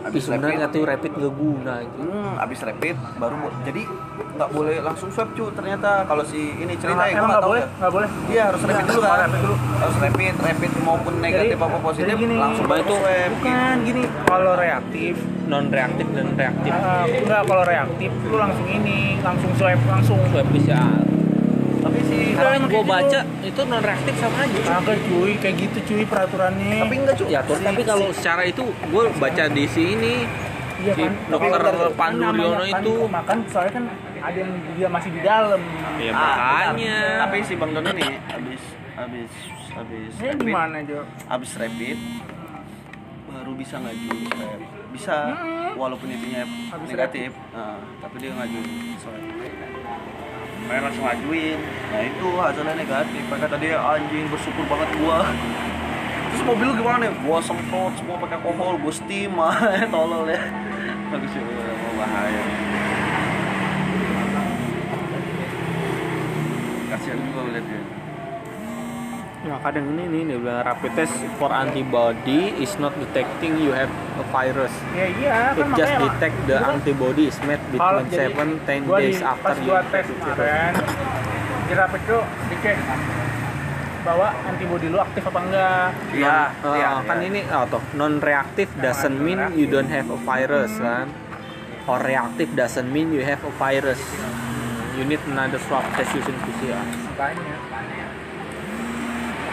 tapi 0.05 0.21
sebenarnya 0.21 0.69
tuh 0.69 0.85
rapid 0.85 1.17
gak 1.17 1.33
guna 1.33 1.81
gitu. 1.81 1.97
Hmm, 2.05 2.37
abis 2.37 2.59
rapid 2.61 2.93
baru 3.17 3.35
jadi 3.65 3.89
nggak 4.35 4.49
boleh 4.51 4.77
langsung 4.83 5.09
swab 5.09 5.33
cu 5.33 5.49
ternyata 5.49 6.05
kalau 6.05 6.21
si 6.21 6.37
ini 6.53 6.77
cerita 6.77 7.07
ya 7.07 7.15
gue 7.15 7.17
Emang 7.17 7.25
nggak 7.25 7.25
nggak 7.25 7.41
tahu 7.41 7.49
boleh, 7.49 7.63
ya. 7.63 7.77
nggak 7.79 7.93
boleh. 7.95 8.09
Iya 8.29 8.43
harus 8.45 8.61
rapid 8.61 8.85
dulu 8.85 9.01
kan. 9.01 9.17
rapid 9.17 9.39
dulu. 9.41 9.55
Harus 9.55 9.97
rapid, 9.97 10.33
rapid 10.37 10.71
maupun 10.77 11.13
negatif 11.17 11.57
apa 11.57 11.77
positif 11.81 12.05
jadi 12.05 12.13
gini, 12.19 12.35
langsung 12.37 12.65
baru 12.67 12.81
itu- 12.83 12.91
swab. 12.93 13.27
Bukan 13.33 13.75
gini, 13.81 14.03
kalau 14.27 14.53
reaktif, 14.53 15.13
non 15.47 15.65
reaktif 15.71 16.07
dan 16.11 16.27
reaktif 16.35 16.71
ah, 16.75 17.03
enggak 17.07 17.41
kalau 17.41 17.63
reaktif 17.63 18.11
lu 18.27 18.35
langsung 18.37 18.67
ini, 18.67 18.99
langsung 19.23 19.51
swab 19.55 19.79
langsung. 19.89 20.19
swab 20.29 20.47
PCR 20.51 20.99
si 21.07 21.14
sekarang 22.35 22.51
kayak 22.57 22.67
gue 22.67 22.77
gitu. 22.77 22.91
baca 22.91 23.19
itu 23.41 23.61
non 23.63 23.81
reaktif 23.81 24.13
sama 24.17 24.37
aja 24.37 24.59
Kagak 24.61 24.97
cuy, 25.05 25.31
kayak 25.35 25.55
gitu 25.57 25.77
cuy 25.85 26.03
peraturannya. 26.03 26.77
tapi 26.77 26.93
enggak 26.97 27.15
cu. 27.15 27.23
ya 27.25 27.39
tuh 27.41 27.57
tapi 27.57 27.81
kalau 27.81 28.07
secara 28.11 28.41
itu 28.43 28.63
gue 28.67 29.03
baca 29.15 29.43
di 29.47 29.65
sini 29.65 30.15
Iya 30.75 30.91
si 30.91 31.01
kan? 31.01 31.13
dokter 31.31 31.61
Pandu 31.95 32.27
Riono 32.29 32.61
kan 32.61 32.81
itu 32.83 32.93
makan 33.07 33.37
soalnya 33.47 33.73
kan 33.73 33.83
ada 34.19 34.37
yang 34.37 34.51
dia 34.75 34.87
masih 34.87 35.09
di 35.09 35.21
dalam. 35.21 35.61
ya 35.97 36.11
Ah, 36.11 36.19
makanya 36.67 36.97
benar. 36.99 37.19
Tapi 37.23 37.37
si 37.41 37.53
Bang 37.55 37.71
Dono 37.71 37.89
nih 37.89 38.11
abis 38.27 38.61
abis 38.95 39.31
abis 39.71 40.11
Ini 40.13 40.27
rapid, 40.29 40.39
gimana 40.41 40.77
Jo? 40.83 40.99
abis 41.25 41.51
rapid 41.55 41.97
baru 43.25 43.51
bisa 43.53 43.75
ngajuin 43.77 44.23
swab. 44.29 44.59
Bisa 44.89 45.15
Hmm. 45.27 45.71
walaupun 45.75 46.07
intinya 46.07 46.43
Habis 46.43 46.87
negatif, 46.89 47.29
Nah, 47.51 47.75
tapi 47.99 48.15
dia 48.17 48.31
ngajuin 48.31 48.67
swab. 48.97 49.19
Mereka 50.65 50.81
langsung 50.89 51.05
ngajuin. 51.05 51.59
Nah 51.93 52.01
itu 52.01 52.27
hasilnya 52.41 52.73
negatif. 52.73 53.21
Mereka 53.29 53.47
tadi 53.49 53.67
anjing 53.73 54.25
bersyukur 54.33 54.65
banget 54.65 54.89
gua. 54.97 55.29
Terus 56.33 56.43
mobil 56.43 56.69
gimana 56.73 56.97
nih? 57.05 57.11
Gua 57.21 57.37
semprot 57.39 57.93
semua 57.95 58.17
pakai 58.17 58.41
alkohol, 58.41 58.81
gua 58.81 58.93
steam, 58.93 59.37
tolol 59.93 60.25
ya. 60.25 60.41
Bagus 61.13 61.31
ya, 61.31 61.41
mau 61.45 61.93
bahaya. 62.01 62.43
Kasihan 66.89 67.19
juga 67.21 67.39
lihat 67.53 67.65
dia. 67.69 68.04
Ya 69.45 69.61
kadang 69.61 69.85
ini 69.93 70.03
nih 70.09 70.21
dia 70.25 70.37
bilang 70.41 70.65
rapid 70.65 70.91
test 70.97 71.13
for 71.37 71.53
antibody 71.53 72.49
is 72.57 72.73
not 72.81 72.89
detecting 72.97 73.53
you 73.61 73.69
have 73.69 73.91
a 74.17 74.25
virus. 74.33 74.73
Ya 74.97 75.05
iya 75.21 75.35
it 75.53 75.61
kan 75.61 75.69
just 75.77 75.93
makanya 75.93 76.05
detect 76.09 76.37
the 76.49 76.55
Itu 76.57 76.65
kan 76.65 76.73
antibody 76.81 77.23
is 77.29 77.37
made 77.45 77.63
between 77.69 78.05
jadi 78.09 78.33
7 78.33 78.65
10 78.65 78.89
gua 78.89 78.97
days 78.97 79.19
di, 79.21 79.21
after 79.21 79.53
pas 79.53 79.57
you 79.61 79.73
tes 79.93 80.05
kemarin 80.09 80.73
di 81.65 81.73
rapid 81.73 82.01
tuh 82.09 82.23
dicek 82.49 82.77
bahwa 84.05 84.27
antibody 84.45 84.85
lu 84.89 84.97
aktif 85.01 85.23
apa 85.25 85.39
enggak. 85.41 85.87
Iya, 86.13 86.37
Ah, 86.61 86.75
iya, 86.77 86.89
kan 87.09 87.17
iya. 87.21 87.25
ini 87.25 87.41
oh, 87.49 87.65
toh 87.65 87.81
non 87.97 88.21
reactive 88.21 88.69
doesn't 88.77 89.17
mean 89.17 89.41
you 89.57 89.65
don't 89.65 89.89
have 89.89 90.05
a 90.09 90.19
virus 90.25 90.73
kan? 90.77 91.09
Or 91.85 92.01
reactive 92.01 92.49
doesn't 92.57 92.89
mean 92.89 93.13
you 93.13 93.21
have 93.25 93.41
a 93.45 93.53
virus. 93.61 94.01
Hmm, 94.01 94.97
you 94.97 95.05
need 95.05 95.21
another 95.29 95.61
swab 95.65 95.85
test 95.97 96.13
using 96.17 96.37
PCR 96.45 97.05
makanya 97.15 97.55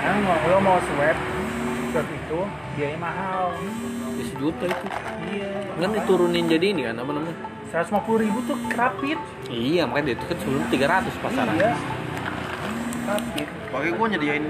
kan 0.03 0.15
mau 0.27 0.35
lo 0.51 0.59
mau 0.59 0.79
swab 0.83 1.17
swab 1.95 2.07
itu 2.11 2.41
biaya 2.75 2.97
mahal 2.99 3.55
ya 4.19 4.25
sejuta 4.27 4.65
itu. 4.67 4.87
Iya. 5.33 5.51
Kan 5.79 5.91
diturunin 5.95 6.47
jadi 6.51 6.67
ini 6.75 6.83
kan 6.91 6.97
apa 6.99 7.11
namanya? 7.15 7.37
150 7.73 8.23
ribu 8.23 8.39
tuh 8.45 8.59
rapid 8.77 9.19
iya 9.49 9.89
makanya 9.89 10.13
itu 10.19 10.25
kan 10.29 10.37
sebelum 10.43 10.63
300 10.69 11.25
pasaran. 11.25 11.55
Iya. 11.57 11.73
Rapid 13.03 13.49
Pakai 13.73 13.91
gua 13.97 14.07
nyediain 14.13 14.45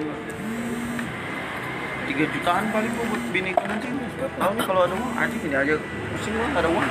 3 2.03 2.35
jutaan 2.35 2.65
paling 2.75 2.93
gua 2.97 3.05
buat 3.13 3.25
bini 3.31 3.51
gua 3.55 3.67
nanti. 3.71 3.87
Tahu 4.23 4.51
nih 4.57 4.65
kalau 4.67 4.81
ada 4.87 4.95
uang 4.95 5.13
anjing 5.19 5.43
ini 5.47 5.57
aja. 5.57 5.75
Pusing 6.17 6.33
gua 6.35 6.47
nggak 6.51 6.63
ada 6.65 6.71
uang. 6.71 6.87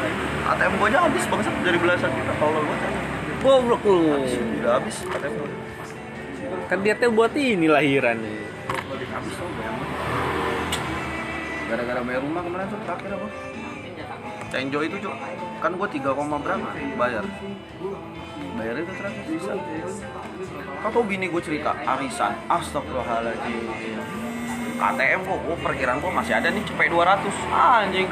ATM 0.56 0.74
gua 0.80 0.88
aja 0.88 1.00
habis 1.10 1.24
bangsat 1.28 1.54
dari 1.66 1.78
belasan 1.82 2.10
juta 2.14 2.34
kalau 2.40 2.62
gua 2.64 2.78
goblok 3.42 3.82
lu. 3.84 4.00
Habis 4.16 4.34
udah 4.38 4.72
habis 4.80 4.96
ATM 5.10 5.34
gua. 5.36 5.50
kan 6.68 6.78
dia 6.84 6.96
teh 6.96 7.12
buat 7.12 7.36
ini 7.36 7.68
lahiran 7.68 8.16
nih 8.20 8.51
Gara-gara 11.72 12.02
bayar 12.04 12.22
rumah 12.24 12.42
kemarin 12.44 12.68
tuh 12.68 12.80
terakhir 12.84 13.10
apa? 13.16 13.28
Cenjo 14.52 14.80
itu 14.84 14.96
cuk. 15.00 15.16
Kan 15.64 15.72
gua 15.80 15.88
3, 15.88 16.12
koma 16.12 16.36
berapa 16.36 16.68
bayar? 17.00 17.24
Bayar 18.60 18.76
itu 18.76 18.92
terakhir 18.92 19.24
bisa. 19.32 19.52
Kau 20.84 20.90
tau 20.92 21.04
bini 21.08 21.32
gue 21.32 21.40
cerita 21.40 21.72
arisan. 21.88 22.36
Astagfirullahaladzim. 22.52 23.72
KTM 24.82 25.20
kok 25.24 25.40
oh, 25.46 25.60
perkiraan 25.62 26.02
gue 26.02 26.12
masih 26.12 26.34
ada 26.36 26.50
nih 26.52 26.64
cepet 26.66 26.90
200 26.92 27.32
ah, 27.54 27.86
anjing. 27.86 28.10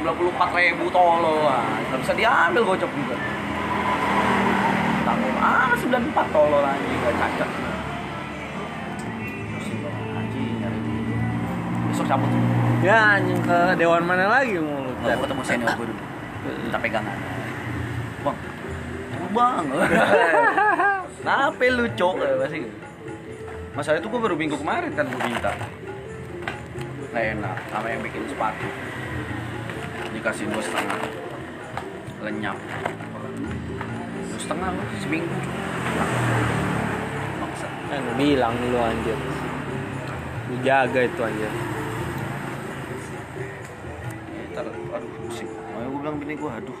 94 0.00 0.56
ribu 0.56 0.88
tolol. 0.88 1.44
Ah. 1.44 1.60
nggak 1.90 2.00
bisa 2.00 2.12
diambil 2.16 2.62
gocap 2.64 2.88
juga. 2.88 3.16
Tanggung 5.04 5.38
ah 5.42 5.76
94 5.76 6.32
tolol 6.32 6.64
anjing. 6.64 6.98
Gak 7.04 7.14
cacat 7.20 7.61
besok 12.02 12.18
cabut. 12.18 12.30
Ya 12.82 12.98
anjing 13.14 13.38
ke 13.46 13.58
dewan 13.78 14.02
mana 14.02 14.26
lagi 14.26 14.58
mau 14.58 14.82
lu 14.82 14.90
Nggak, 15.02 15.14
gua 15.14 15.22
ketemu 15.22 15.42
senior 15.46 15.70
gue 15.78 15.86
dulu. 15.86 16.02
Minta 16.42 16.78
pegangan 16.82 17.18
bang 18.22 18.38
bang. 19.32 19.64
Kenapa 21.22 21.64
lu 21.72 21.84
cok? 21.88 22.16
Eh, 22.20 22.36
pasti. 22.42 22.58
Gitu. 22.60 22.70
masalah 23.72 24.04
itu 24.04 24.08
gue 24.12 24.20
baru 24.20 24.36
minggu 24.36 24.56
kemarin 24.60 24.92
kan 24.92 25.08
gue 25.08 25.22
minta. 25.24 25.54
Nggak 27.14 27.24
enak 27.38 27.56
sama 27.72 27.86
yang 27.88 28.02
bikin 28.04 28.22
sepatu. 28.28 28.68
Dikasih 30.12 30.44
dua 30.52 30.60
setengah. 30.60 31.00
Lenyap. 32.20 32.58
Dua 34.28 34.38
setengah 34.42 34.68
lu 34.76 34.82
seminggu. 35.00 35.36
Maksa. 37.40 37.68
Kan 37.88 38.02
bilang 38.20 38.52
lu 38.60 38.76
anjir. 38.76 39.18
Lu 40.52 40.54
jaga 40.60 41.00
itu 41.08 41.20
anjir 41.24 41.71
makanya 46.32 46.48
gue 46.48 46.52
aduh 46.64 46.80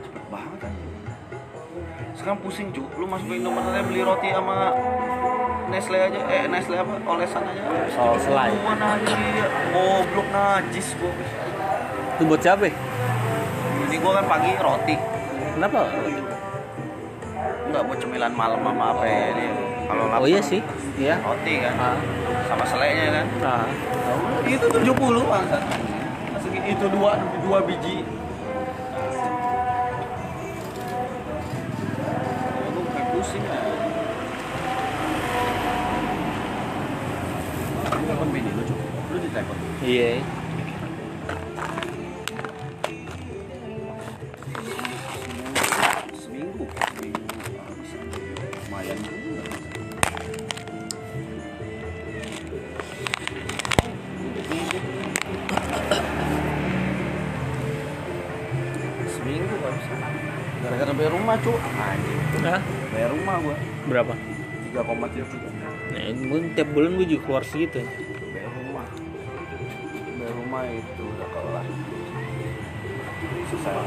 cepet 0.00 0.24
banget 0.32 0.58
kan 0.64 0.72
sekarang 2.16 2.38
pusing 2.40 2.68
cu 2.72 2.82
lu 2.96 3.04
masuk 3.04 3.28
ke 3.28 3.34
Indomaret 3.36 3.68
aja 3.68 3.82
beli 3.84 4.00
roti 4.00 4.28
sama 4.32 4.56
Nestle 5.72 5.96
aja. 5.96 6.20
Eh 6.28 6.44
Nestle 6.52 6.76
apa? 6.76 7.00
Olesan 7.08 7.48
aja. 7.48 7.64
Oh, 7.96 8.12
selai. 8.20 8.52
Gua 8.52 8.76
najis 8.76 9.16
goblok 9.72 10.28
najis 10.28 10.88
gua. 11.00 11.12
Itu 12.12 12.22
buat 12.28 12.44
siapa 12.44 12.68
ya? 12.68 12.74
ini 13.88 13.96
gua 13.96 14.20
kan 14.20 14.26
pagi 14.28 14.52
roti. 14.60 14.96
Kenapa? 15.56 15.88
Enggak 17.72 17.82
buat 17.88 17.98
cemilan 18.04 18.32
malam 18.36 18.60
sama 18.60 18.84
apa 18.92 19.04
ya 19.08 19.20
ini. 19.32 19.44
Kalau 19.88 20.04
lapar. 20.12 20.20
Oh 20.20 20.28
iya 20.28 20.40
sih. 20.44 20.60
Iya. 21.00 21.16
Roti 21.24 21.54
kan. 21.64 21.72
Ah. 21.80 21.96
Sama 22.52 22.64
selainya 22.68 23.06
kan. 23.08 23.26
Ah. 23.40 23.66
Itu 24.44 24.66
70 24.68 25.24
bangsat 25.24 25.62
Masuk 26.36 26.52
itu 26.52 26.84
dua 26.92 27.16
dua 27.48 27.58
biji 27.64 28.04
iya. 39.82 40.22
Seminggu. 46.14 46.64
Seminggu 46.70 47.52
habis 47.58 47.90
lumayan 48.62 48.98
juga. 49.02 49.44
Seminggu 59.10 59.54
gak 59.58 59.72
bisa. 59.76 59.94
Gara-gara 60.62 60.92
bayar 60.94 61.10
rumah 61.10 61.36
cu 61.42 61.52
anjing 61.58 62.20
Hah? 62.46 62.62
bayar 62.94 63.10
rumah 63.10 63.36
gua. 63.42 63.56
Berapa? 63.90 64.14
3,3 64.72 65.92
nah 65.92 66.00
ini 66.08 66.24
gua 66.32 66.40
tiap 66.56 66.68
bulan 66.72 66.96
gua 66.96 67.04
juga 67.04 67.22
keluar 67.28 67.44
segitu 67.44 67.84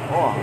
oh 0.08 0.34